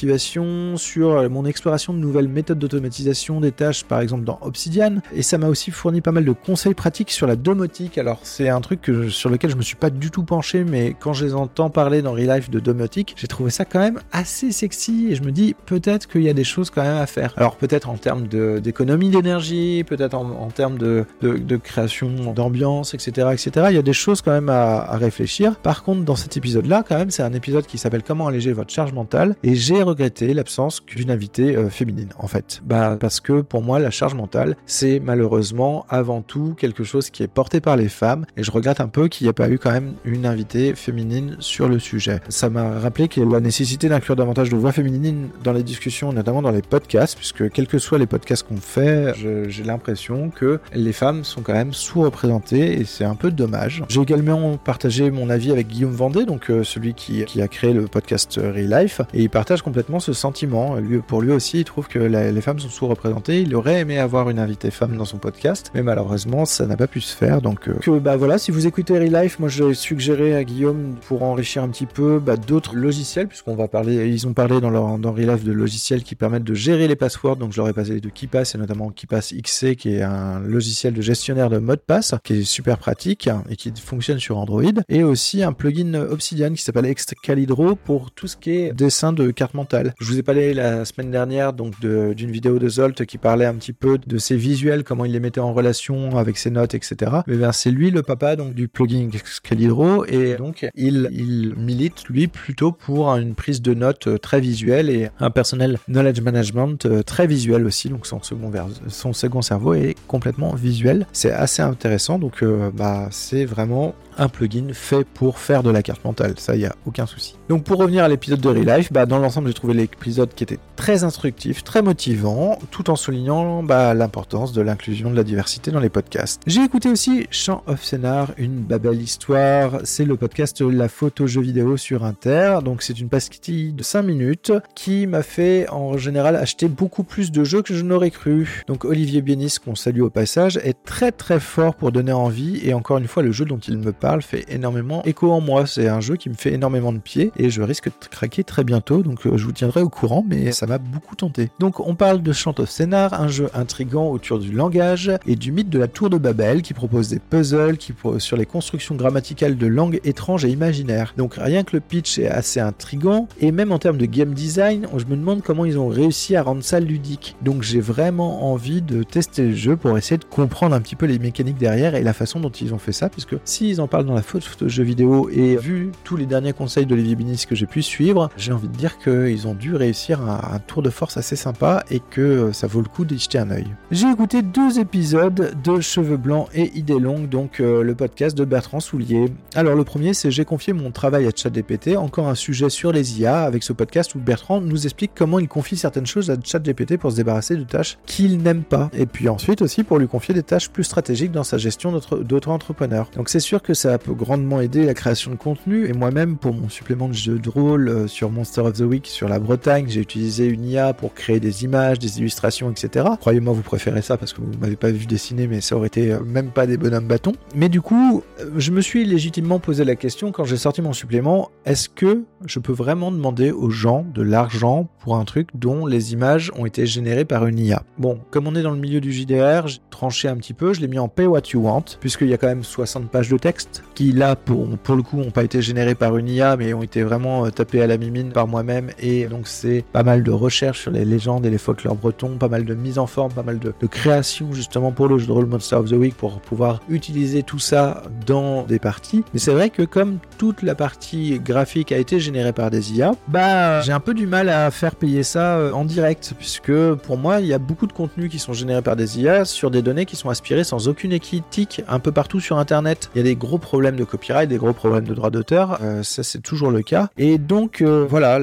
sur 0.76 1.10
euh, 1.10 1.28
mon 1.28 1.44
exploration 1.44 1.92
de 1.92 1.98
nouvelles 1.98 2.28
méthodes 2.28 2.58
d'automatisation 2.58 3.40
des 3.40 3.52
tâches, 3.52 3.84
par 3.84 4.00
exemple 4.00 4.24
dans 4.24 4.38
Obsidian. 4.42 4.96
Et 5.14 5.22
ça 5.22 5.38
m'a 5.38 5.48
aussi 5.48 5.70
fourni 5.70 6.00
pas 6.00 6.12
mal 6.12 6.24
de 6.24 6.32
conseils 6.32 6.74
pratiques 6.74 7.10
sur 7.10 7.26
la 7.26 7.36
domotique. 7.36 7.98
Alors 7.98 8.20
c'est 8.22 8.48
un 8.48 8.60
truc 8.60 8.90
sur 9.10 9.30
lequel 9.30 9.50
je 9.50 9.56
me 9.56 9.62
suis 9.62 9.76
pas 9.76 9.90
du 9.90 10.10
tout 10.10 10.22
penché, 10.22 10.64
mais 10.64 10.94
quand 10.98 11.12
je 11.12 11.24
les 11.24 11.34
entends 11.34 11.70
parler 11.70 12.02
dans 12.02 12.12
Real 12.12 12.36
Life 12.36 12.50
de 12.50 12.60
domotique, 12.60 13.14
j'ai 13.16 13.26
trouvé 13.26 13.50
ça 13.50 13.64
quand 13.64 13.80
même 13.80 14.00
assez 14.12 14.52
sexy 14.52 15.08
et 15.10 15.16
je 15.16 15.22
me 15.22 15.32
dis 15.32 15.54
peut-être 15.66 16.08
qu'il 16.08 16.22
y 16.22 16.28
a 16.28 16.34
des 16.34 16.44
choses 16.44 16.70
quand 16.70 16.82
même 16.82 16.98
à 16.98 17.06
faire. 17.06 17.34
Alors 17.36 17.56
peut-être 17.56 17.88
en 17.88 17.96
termes 17.96 18.26
d'économie 18.26 19.10
d'énergie, 19.10 19.84
peut-être 19.84 20.14
en, 20.14 20.48
termes 20.48 20.78
de, 20.78 21.04
de, 21.22 21.56
création 21.56 22.08
d'ambiance, 22.34 22.94
etc., 22.94 23.28
etc. 23.32 23.66
Il 23.70 23.76
y 23.76 23.78
a 23.78 23.82
des 23.82 23.92
choses 23.92 24.22
quand 24.22 24.32
même 24.32 24.48
à, 24.48 24.80
à 24.80 24.96
réfléchir. 24.96 25.56
Par 25.56 25.82
contre, 25.82 26.04
dans 26.04 26.16
cet 26.16 26.36
épisode-là, 26.36 26.84
quand 26.88 26.96
même, 26.96 27.10
c'est 27.10 27.22
un 27.22 27.32
épisode 27.32 27.66
qui 27.66 27.78
s'appelle 27.78 28.02
Comment 28.02 28.26
alléger 28.28 28.52
votre 28.52 28.70
charge 28.70 28.92
mentale 28.92 29.36
et 29.42 29.54
j'ai 29.54 29.79
regretter 29.82 30.34
l'absence 30.34 30.82
d'une 30.84 31.10
invitée 31.10 31.56
euh, 31.56 31.70
féminine, 31.70 32.10
en 32.18 32.26
fait. 32.26 32.60
Bah, 32.64 32.96
parce 32.98 33.20
que 33.20 33.40
pour 33.40 33.62
moi, 33.62 33.78
la 33.78 33.90
charge 33.90 34.14
mentale, 34.14 34.56
c'est 34.66 35.00
malheureusement 35.00 35.86
avant 35.88 36.22
tout 36.22 36.54
quelque 36.58 36.84
chose 36.84 37.10
qui 37.10 37.22
est 37.22 37.28
porté 37.28 37.60
par 37.60 37.76
les 37.76 37.88
femmes, 37.88 38.26
et 38.36 38.42
je 38.42 38.50
regrette 38.50 38.80
un 38.80 38.88
peu 38.88 39.08
qu'il 39.08 39.26
n'y 39.26 39.30
ait 39.30 39.34
pas 39.34 39.48
eu 39.48 39.58
quand 39.58 39.72
même 39.72 39.94
une 40.04 40.26
invitée 40.26 40.74
féminine 40.74 41.36
sur 41.40 41.68
le 41.68 41.78
sujet. 41.78 42.20
Ça 42.28 42.50
m'a 42.50 42.78
rappelé 42.78 43.08
qu'il 43.08 43.22
y 43.22 43.26
a 43.26 43.28
la 43.28 43.40
nécessité 43.40 43.88
d'inclure 43.88 44.16
davantage 44.16 44.50
de 44.50 44.56
voix 44.56 44.72
féminines 44.72 45.28
dans 45.42 45.52
les 45.52 45.62
discussions, 45.62 46.12
notamment 46.12 46.42
dans 46.42 46.50
les 46.50 46.62
podcasts, 46.62 47.16
puisque 47.16 47.50
quels 47.50 47.66
que 47.66 47.78
soient 47.78 47.98
les 47.98 48.06
podcasts 48.06 48.46
qu'on 48.46 48.56
fait, 48.56 49.14
j'ai 49.48 49.62
l'impression 49.64 50.30
que 50.30 50.60
les 50.74 50.92
femmes 50.92 51.24
sont 51.24 51.42
quand 51.42 51.52
même 51.52 51.72
sous-représentées, 51.72 52.80
et 52.80 52.84
c'est 52.84 53.04
un 53.04 53.14
peu 53.14 53.30
dommage. 53.30 53.82
J'ai 53.88 54.00
également 54.00 54.56
partagé 54.56 55.10
mon 55.10 55.30
avis 55.30 55.52
avec 55.52 55.68
Guillaume 55.68 55.92
Vendée, 55.92 56.24
donc 56.24 56.50
euh, 56.50 56.64
celui 56.64 56.94
qui, 56.94 57.24
qui 57.24 57.42
a 57.42 57.48
créé 57.48 57.72
le 57.72 57.86
podcast 57.86 58.40
Real 58.42 58.82
Life, 58.82 59.00
et 59.14 59.22
il 59.22 59.30
partage 59.30 59.62
complètement 59.70 60.00
ce 60.00 60.12
sentiment. 60.12 60.74
Lui, 60.78 60.98
pour 60.98 61.22
lui 61.22 61.30
aussi, 61.30 61.60
il 61.60 61.64
trouve 61.64 61.86
que 61.86 62.00
les 62.00 62.40
femmes 62.40 62.58
sont 62.58 62.68
sous-représentées. 62.68 63.42
Il 63.42 63.54
aurait 63.54 63.78
aimé 63.78 64.00
avoir 64.00 64.28
une 64.28 64.40
invitée 64.40 64.72
femme 64.72 64.96
dans 64.96 65.04
son 65.04 65.18
podcast, 65.18 65.70
mais 65.74 65.82
malheureusement, 65.84 66.44
ça 66.44 66.66
n'a 66.66 66.76
pas 66.76 66.88
pu 66.88 67.00
se 67.00 67.14
faire. 67.14 67.40
Donc, 67.40 67.68
euh, 67.68 67.74
que, 67.74 67.96
bah 68.00 68.16
voilà, 68.16 68.36
si 68.38 68.50
vous 68.50 68.66
écoutez 68.66 68.98
Relife, 68.98 69.38
moi, 69.38 69.48
j'ai 69.48 69.72
suggéré 69.74 70.34
à 70.34 70.42
Guillaume 70.42 70.96
pour 71.06 71.22
enrichir 71.22 71.62
un 71.62 71.68
petit 71.68 71.86
peu 71.86 72.18
bah, 72.18 72.36
d'autres 72.36 72.74
logiciels, 72.74 73.28
puisqu'on 73.28 73.54
va 73.54 73.68
parler, 73.68 74.08
ils 74.08 74.26
ont 74.26 74.32
parlé 74.32 74.60
dans 74.60 74.70
leur 74.70 74.98
dans 74.98 75.12
Relife 75.12 75.44
de 75.44 75.52
logiciels 75.52 76.02
qui 76.02 76.16
permettent 76.16 76.42
de 76.42 76.54
gérer 76.54 76.88
les 76.88 76.96
passwords. 76.96 77.36
Donc, 77.36 77.52
je 77.52 77.58
leur 77.58 77.68
ai 77.68 77.72
passé 77.72 78.00
de 78.00 78.08
KeePass 78.08 78.56
et 78.56 78.58
notamment 78.58 78.90
KeePass 78.90 79.34
XC, 79.34 79.76
qui 79.76 79.94
est 79.94 80.02
un 80.02 80.40
logiciel 80.40 80.94
de 80.94 81.00
gestionnaire 81.00 81.48
de 81.48 81.58
mot 81.58 81.76
de 81.76 81.80
passe, 81.80 82.12
qui 82.24 82.40
est 82.40 82.42
super 82.42 82.76
pratique 82.76 83.30
et 83.48 83.54
qui 83.54 83.72
fonctionne 83.76 84.18
sur 84.18 84.36
Android, 84.36 84.64
et 84.88 85.04
aussi 85.04 85.44
un 85.44 85.52
plugin 85.52 85.94
Obsidian 85.94 86.52
qui 86.54 86.62
s'appelle 86.64 86.86
Excalibro 86.86 87.76
pour 87.76 88.10
tout 88.10 88.26
ce 88.26 88.36
qui 88.36 88.50
est 88.56 88.72
dessin 88.72 89.12
de 89.12 89.30
carte 89.30 89.54
je 89.98 90.06
vous 90.06 90.18
ai 90.18 90.22
parlé 90.22 90.54
la 90.54 90.84
semaine 90.84 91.10
dernière 91.10 91.52
donc 91.52 91.74
d'une 91.80 92.30
vidéo 92.30 92.58
de 92.58 92.68
Zolt 92.68 93.04
qui 93.04 93.18
parlait 93.18 93.46
un 93.46 93.54
petit 93.54 93.72
peu 93.72 93.98
de 93.98 94.18
ses 94.18 94.36
visuels, 94.36 94.84
comment 94.84 95.04
il 95.04 95.12
les 95.12 95.20
mettait 95.20 95.40
en 95.40 95.52
relation 95.52 96.16
avec 96.16 96.38
ses 96.38 96.50
notes, 96.50 96.74
etc. 96.74 97.12
Mais 97.26 97.36
bien 97.36 97.52
c'est 97.52 97.70
lui 97.70 97.90
le 97.90 98.02
papa 98.02 98.36
donc 98.36 98.54
du 98.54 98.68
plugin 98.68 99.08
Excalibro 99.12 100.04
et 100.06 100.36
donc 100.36 100.68
il, 100.74 101.08
il 101.12 101.54
milite 101.56 102.04
lui 102.08 102.26
plutôt 102.26 102.72
pour 102.72 103.08
une 103.16 103.34
prise 103.34 103.62
de 103.62 103.74
notes 103.74 104.06
euh, 104.06 104.18
très 104.18 104.40
visuelle 104.40 104.90
et 104.90 105.10
un 105.18 105.30
personnel 105.30 105.78
knowledge 105.88 106.20
management 106.20 106.86
euh, 106.86 107.02
très 107.02 107.26
visuel 107.26 107.66
aussi. 107.66 107.88
Donc 107.88 108.06
son 108.06 108.22
second, 108.22 108.50
son 108.88 109.12
second 109.12 109.42
cerveau 109.42 109.74
est 109.74 109.96
complètement 110.06 110.54
visuel. 110.54 111.06
C'est 111.12 111.32
assez 111.32 111.62
intéressant 111.62 112.18
donc 112.18 112.42
euh, 112.42 112.70
bah 112.72 113.08
c'est 113.10 113.44
vraiment 113.44 113.94
un 114.18 114.28
plugin 114.28 114.68
fait 114.72 115.04
pour 115.04 115.38
faire 115.38 115.62
de 115.62 115.70
la 115.70 115.82
carte 115.82 116.04
mentale. 116.04 116.34
Ça 116.36 116.56
y 116.56 116.66
a 116.66 116.74
aucun 116.86 117.06
souci. 117.06 117.36
Donc 117.48 117.64
pour 117.64 117.78
revenir 117.78 118.04
à 118.04 118.08
l'épisode 118.08 118.40
de 118.40 118.48
Real 118.48 118.78
Life, 118.78 118.92
bah 118.92 119.06
dans 119.06 119.18
l'ensemble 119.18 119.49
j'ai 119.50 119.54
trouvé 119.54 119.74
l'épisode 119.74 120.32
qui 120.32 120.44
était 120.44 120.60
très 120.76 121.02
instructif, 121.02 121.64
très 121.64 121.82
motivant, 121.82 122.60
tout 122.70 122.88
en 122.88 122.94
soulignant 122.94 123.64
bah, 123.64 123.94
l'importance 123.94 124.52
de 124.52 124.62
l'inclusion 124.62 125.10
de 125.10 125.16
la 125.16 125.24
diversité 125.24 125.72
dans 125.72 125.80
les 125.80 125.88
podcasts. 125.88 126.40
J'ai 126.46 126.62
écouté 126.62 126.88
aussi 126.88 127.26
Chant 127.32 127.64
of 127.66 127.82
Scénar, 127.82 128.30
une 128.38 128.60
belle 128.60 129.02
histoire. 129.02 129.80
C'est 129.82 130.04
le 130.04 130.16
podcast 130.16 130.60
La 130.60 130.88
photo 130.88 131.26
jeu 131.26 131.40
vidéo 131.40 131.76
sur 131.76 132.04
Inter. 132.04 132.60
Donc 132.64 132.82
c'est 132.82 133.00
une 133.00 133.08
pastille 133.08 133.72
de 133.72 133.82
5 133.82 134.02
minutes 134.02 134.52
qui 134.76 135.08
m'a 135.08 135.22
fait 135.22 135.68
en 135.68 135.98
général 135.98 136.36
acheter 136.36 136.68
beaucoup 136.68 137.02
plus 137.02 137.32
de 137.32 137.42
jeux 137.42 137.62
que 137.62 137.74
je 137.74 137.82
n'aurais 137.82 138.12
cru. 138.12 138.62
Donc 138.68 138.84
Olivier 138.84 139.22
Bienis, 139.22 139.56
qu'on 139.62 139.74
salue 139.74 140.02
au 140.02 140.10
passage, 140.10 140.58
est 140.58 140.80
très 140.84 141.10
très 141.10 141.40
fort 141.40 141.74
pour 141.74 141.90
donner 141.90 142.12
envie 142.12 142.60
et 142.64 142.72
encore 142.72 142.98
une 142.98 143.08
fois 143.08 143.24
le 143.24 143.32
jeu 143.32 143.44
dont 143.44 143.58
il 143.58 143.78
me 143.78 143.90
parle 143.92 144.22
fait 144.22 144.44
énormément 144.48 145.02
écho 145.04 145.32
en 145.32 145.40
moi. 145.40 145.66
C'est 145.66 145.88
un 145.88 146.00
jeu 146.00 146.14
qui 146.14 146.28
me 146.28 146.34
fait 146.34 146.52
énormément 146.52 146.92
de 146.92 146.98
pied 146.98 147.32
et 147.36 147.50
je 147.50 147.62
risque 147.62 147.86
de 147.86 148.08
craquer 148.08 148.44
très 148.44 148.62
bientôt. 148.62 149.02
Donc 149.02 149.26
euh, 149.26 149.36
je 149.40 149.46
vous 149.46 149.52
tiendrai 149.52 149.82
au 149.82 149.88
courant 149.88 150.24
mais 150.26 150.52
ça 150.52 150.66
m'a 150.66 150.78
beaucoup 150.78 151.16
tenté. 151.16 151.50
Donc 151.58 151.80
on 151.80 151.94
parle 151.94 152.22
de 152.22 152.32
Chant 152.32 152.54
of 152.58 152.70
Scénar, 152.70 153.20
un 153.20 153.28
jeu 153.28 153.48
intrigant 153.54 154.08
autour 154.08 154.38
du 154.38 154.52
langage 154.52 155.10
et 155.26 155.36
du 155.36 155.50
mythe 155.50 155.70
de 155.70 155.78
la 155.78 155.88
tour 155.88 156.10
de 156.10 156.18
Babel 156.18 156.62
qui 156.62 156.74
propose 156.74 157.08
des 157.08 157.18
puzzles 157.18 157.76
qui 157.76 157.94
sur 158.18 158.36
les 158.36 158.46
constructions 158.46 158.94
grammaticales 158.94 159.56
de 159.56 159.66
langues 159.66 160.00
étranges 160.04 160.44
et 160.44 160.48
imaginaires. 160.48 161.14
Donc 161.16 161.34
rien 161.34 161.64
que 161.64 161.76
le 161.76 161.80
pitch 161.80 162.18
est 162.18 162.28
assez 162.28 162.60
intrigant 162.60 163.28
et 163.40 163.52
même 163.52 163.72
en 163.72 163.78
termes 163.78 163.98
de 163.98 164.06
game 164.06 164.34
design, 164.34 164.86
je 164.96 165.04
me 165.06 165.16
demande 165.16 165.42
comment 165.42 165.64
ils 165.64 165.78
ont 165.78 165.88
réussi 165.88 166.36
à 166.36 166.42
rendre 166.42 166.62
ça 166.62 166.80
ludique. 166.80 167.36
Donc 167.42 167.62
j'ai 167.62 167.80
vraiment 167.80 168.52
envie 168.52 168.82
de 168.82 169.02
tester 169.02 169.48
le 169.48 169.54
jeu 169.54 169.76
pour 169.76 169.96
essayer 169.96 170.18
de 170.18 170.24
comprendre 170.24 170.74
un 170.74 170.80
petit 170.80 170.96
peu 170.96 171.06
les 171.06 171.18
mécaniques 171.18 171.58
derrière 171.58 171.94
et 171.94 172.02
la 172.02 172.12
façon 172.12 172.40
dont 172.40 172.50
ils 172.50 172.74
ont 172.74 172.78
fait 172.78 172.92
ça 172.92 173.08
puisque 173.08 173.36
s'ils 173.44 173.80
en 173.80 173.88
parlent 173.88 174.06
dans 174.06 174.14
la 174.14 174.22
faute 174.22 174.62
de 174.62 174.68
jeu 174.68 174.82
vidéo 174.82 175.28
et 175.30 175.56
vu 175.56 175.90
tous 176.04 176.16
les 176.16 176.26
derniers 176.26 176.52
conseils 176.52 176.86
d'Olivier 176.86 177.16
Binis 177.16 177.44
que 177.48 177.54
j'ai 177.54 177.66
pu 177.66 177.82
suivre, 177.82 178.30
j'ai 178.36 178.52
envie 178.52 178.68
de 178.68 178.76
dire 178.76 178.98
qu'ils 179.30 179.46
ont 179.46 179.54
dû 179.54 179.74
réussir 179.74 180.20
un, 180.20 180.58
tour 180.58 180.82
de 180.82 180.90
force 180.90 181.16
assez 181.16 181.36
sympa 181.36 181.84
et 181.90 182.00
que 182.00 182.52
ça 182.52 182.66
vaut 182.66 182.80
le 182.80 182.88
coup 182.88 183.04
d'y 183.04 183.18
jeter 183.18 183.38
un 183.38 183.50
oeil. 183.50 183.66
J'ai 183.90 184.10
écouté 184.10 184.42
deux 184.42 184.78
épisodes 184.78 185.54
de 185.62 185.80
Cheveux 185.80 186.16
Blancs 186.16 186.48
et 186.54 186.70
Idées 186.76 186.98
Longues, 186.98 187.28
donc 187.28 187.60
euh, 187.60 187.82
le 187.82 187.94
podcast 187.94 188.36
de 188.36 188.44
Bertrand 188.44 188.80
Soulier. 188.80 189.26
Alors 189.54 189.74
le 189.74 189.84
premier 189.84 190.14
c'est 190.14 190.30
j'ai 190.30 190.44
confié 190.44 190.72
mon 190.72 190.90
travail 190.90 191.26
à 191.26 191.30
ChatGPT, 191.34 191.96
encore 191.96 192.28
un 192.28 192.34
sujet 192.34 192.70
sur 192.70 192.92
les 192.92 193.20
IA 193.20 193.42
avec 193.42 193.62
ce 193.62 193.72
podcast 193.72 194.14
où 194.14 194.18
Bertrand 194.18 194.60
nous 194.60 194.84
explique 194.84 195.12
comment 195.14 195.38
il 195.38 195.48
confie 195.48 195.76
certaines 195.76 196.06
choses 196.06 196.30
à 196.30 196.36
ChatGPT 196.42 196.96
pour 196.96 197.12
se 197.12 197.16
débarrasser 197.16 197.56
de 197.56 197.64
tâches 197.64 197.98
qu'il 198.06 198.38
n'aime 198.38 198.62
pas. 198.62 198.90
Et 198.92 199.06
puis 199.06 199.28
ensuite 199.28 199.62
aussi 199.62 199.84
pour 199.84 199.98
lui 199.98 200.08
confier 200.08 200.34
des 200.34 200.42
tâches 200.42 200.70
plus 200.70 200.84
stratégiques 200.84 201.32
dans 201.32 201.44
sa 201.44 201.58
gestion 201.58 201.92
d'autres 201.92 202.50
entrepreneurs. 202.50 203.10
Donc 203.16 203.28
c'est 203.28 203.40
sûr 203.40 203.62
que 203.62 203.74
ça 203.74 203.98
peut 203.98 204.14
grandement 204.14 204.60
aider 204.60 204.84
la 204.84 204.94
création 204.94 205.30
de 205.30 205.36
contenu 205.36 205.86
et 205.86 205.92
moi-même 205.92 206.36
pour 206.36 206.54
mon 206.54 206.68
supplément 206.68 207.08
de 207.08 207.14
jeu 207.14 207.38
de 207.38 207.48
rôle 207.48 207.88
euh, 207.88 208.06
sur 208.06 208.30
Monster 208.30 208.62
of 208.62 208.74
the 208.74 208.80
Week 208.80 209.06
sur 209.20 209.28
la 209.28 209.38
Bretagne, 209.38 209.84
j'ai 209.86 210.00
utilisé 210.00 210.46
une 210.46 210.64
IA 210.64 210.94
pour 210.94 211.12
créer 211.12 211.40
des 211.40 211.62
images, 211.62 211.98
des 211.98 212.20
illustrations, 212.20 212.70
etc. 212.70 213.04
Croyez-moi, 213.20 213.52
vous 213.52 213.60
préférez 213.60 214.00
ça 214.00 214.16
parce 214.16 214.32
que 214.32 214.40
vous 214.40 214.58
m'avez 214.58 214.76
pas 214.76 214.90
vu 214.90 215.04
dessiner, 215.04 215.46
mais 215.46 215.60
ça 215.60 215.76
aurait 215.76 215.88
été 215.88 216.12
euh, 216.12 216.20
même 216.20 216.50
pas 216.50 216.66
des 216.66 216.78
bonhommes 216.78 217.06
bâtons. 217.06 217.34
Mais 217.54 217.68
du 217.68 217.82
coup, 217.82 218.22
euh, 218.40 218.50
je 218.56 218.70
me 218.70 218.80
suis 218.80 219.04
légitimement 219.04 219.58
posé 219.58 219.84
la 219.84 219.94
question 219.94 220.32
quand 220.32 220.44
j'ai 220.44 220.56
sorti 220.56 220.80
mon 220.80 220.94
supplément, 220.94 221.50
est-ce 221.66 221.90
que 221.90 222.24
je 222.46 222.60
peux 222.60 222.72
vraiment 222.72 223.12
demander 223.12 223.50
aux 223.50 223.68
gens 223.68 224.06
de 224.14 224.22
l'argent 224.22 224.88
pour 225.00 225.16
un 225.16 225.26
truc 225.26 225.48
dont 225.54 225.84
les 225.84 226.14
images 226.14 226.50
ont 226.56 226.64
été 226.64 226.86
générées 226.86 227.26
par 227.26 227.46
une 227.46 227.58
IA 227.58 227.82
Bon, 227.98 228.20
comme 228.30 228.46
on 228.46 228.54
est 228.54 228.62
dans 228.62 228.70
le 228.70 228.78
milieu 228.78 229.02
du 229.02 229.12
JDR, 229.12 229.66
j'ai 229.66 229.80
tranché 229.90 230.28
un 230.28 230.36
petit 230.36 230.54
peu, 230.54 230.72
je 230.72 230.80
l'ai 230.80 230.88
mis 230.88 230.98
en 230.98 231.08
Pay 231.08 231.26
What 231.26 231.42
You 231.52 231.60
Want, 231.60 231.84
puisqu'il 232.00 232.28
y 232.28 232.32
a 232.32 232.38
quand 232.38 232.46
même 232.46 232.64
60 232.64 233.10
pages 233.10 233.28
de 233.28 233.36
texte 233.36 233.82
qui 233.94 234.12
là, 234.12 234.34
pour, 234.34 234.66
le 234.66 235.02
coup, 235.02 235.18
n'ont 235.18 235.30
pas 235.30 235.44
été 235.44 235.60
générées 235.60 235.94
par 235.94 236.16
une 236.16 236.28
IA, 236.28 236.56
mais 236.56 236.72
ont 236.72 236.82
été 236.82 237.02
vraiment 237.02 237.44
euh, 237.44 237.50
tapées 237.50 237.82
à 237.82 237.86
la 237.86 237.98
mimine 237.98 238.32
par 238.32 238.48
moi-même, 238.48 238.90
et 238.98 239.09
donc 239.30 239.46
c'est 239.46 239.84
pas 239.92 240.02
mal 240.02 240.22
de 240.22 240.30
recherches 240.30 240.82
sur 240.82 240.90
les 240.90 241.04
légendes 241.04 241.46
et 241.46 241.50
les 241.50 241.58
folklores 241.58 241.96
bretons, 241.96 242.36
pas 242.38 242.48
mal 242.48 242.64
de 242.64 242.74
mise 242.74 242.98
en 242.98 243.06
forme, 243.06 243.32
pas 243.32 243.42
mal 243.42 243.58
de, 243.58 243.72
de 243.78 243.86
création 243.86 244.52
justement 244.52 244.92
pour 244.92 245.08
le 245.08 245.18
jeu 245.18 245.26
de 245.26 245.32
rôle 245.32 245.46
Monster 245.46 245.76
of 245.76 245.90
the 245.90 245.94
Week 245.94 246.14
pour 246.14 246.40
pouvoir 246.40 246.80
utiliser 246.88 247.42
tout 247.42 247.58
ça 247.58 248.02
dans 248.26 248.62
des 248.64 248.78
parties. 248.78 249.24
Mais 249.32 249.40
c'est 249.40 249.52
vrai 249.52 249.70
que 249.70 249.82
comme 249.82 250.18
toute 250.38 250.62
la 250.62 250.74
partie 250.74 251.40
graphique 251.40 251.92
a 251.92 251.98
été 251.98 252.20
générée 252.20 252.52
par 252.52 252.70
des 252.70 252.92
IA, 252.94 253.12
bah 253.28 253.80
j'ai 253.82 253.92
un 253.92 254.00
peu 254.00 254.14
du 254.14 254.26
mal 254.26 254.48
à 254.48 254.70
faire 254.70 254.94
payer 254.94 255.22
ça 255.22 255.56
euh, 255.56 255.72
en 255.72 255.84
direct, 255.84 256.34
puisque 256.38 256.72
pour 256.94 257.16
moi 257.16 257.40
il 257.40 257.46
y 257.46 257.52
a 257.52 257.58
beaucoup 257.58 257.86
de 257.86 257.92
contenus 257.92 258.30
qui 258.30 258.38
sont 258.38 258.52
générés 258.52 258.82
par 258.82 258.96
des 258.96 259.20
IA 259.20 259.44
sur 259.44 259.70
des 259.70 259.82
données 259.82 260.06
qui 260.06 260.16
sont 260.16 260.30
aspirées 260.30 260.64
sans 260.64 260.88
aucune 260.88 261.12
éthique 261.12 261.82
un 261.88 261.98
peu 261.98 262.12
partout 262.12 262.40
sur 262.40 262.58
Internet. 262.58 263.10
Il 263.14 263.18
y 263.18 263.20
a 263.20 263.24
des 263.24 263.36
gros 263.36 263.58
problèmes 263.58 263.96
de 263.96 264.04
copyright, 264.04 264.48
des 264.48 264.56
gros 264.56 264.72
problèmes 264.72 265.04
de 265.04 265.14
droit 265.14 265.30
d'auteur, 265.30 265.78
euh, 265.82 266.02
ça 266.02 266.22
c'est 266.22 266.42
toujours 266.42 266.70
le 266.70 266.82
cas. 266.82 267.08
Et 267.18 267.38
donc 267.38 267.80
euh, 267.80 268.06
voilà, 268.08 268.38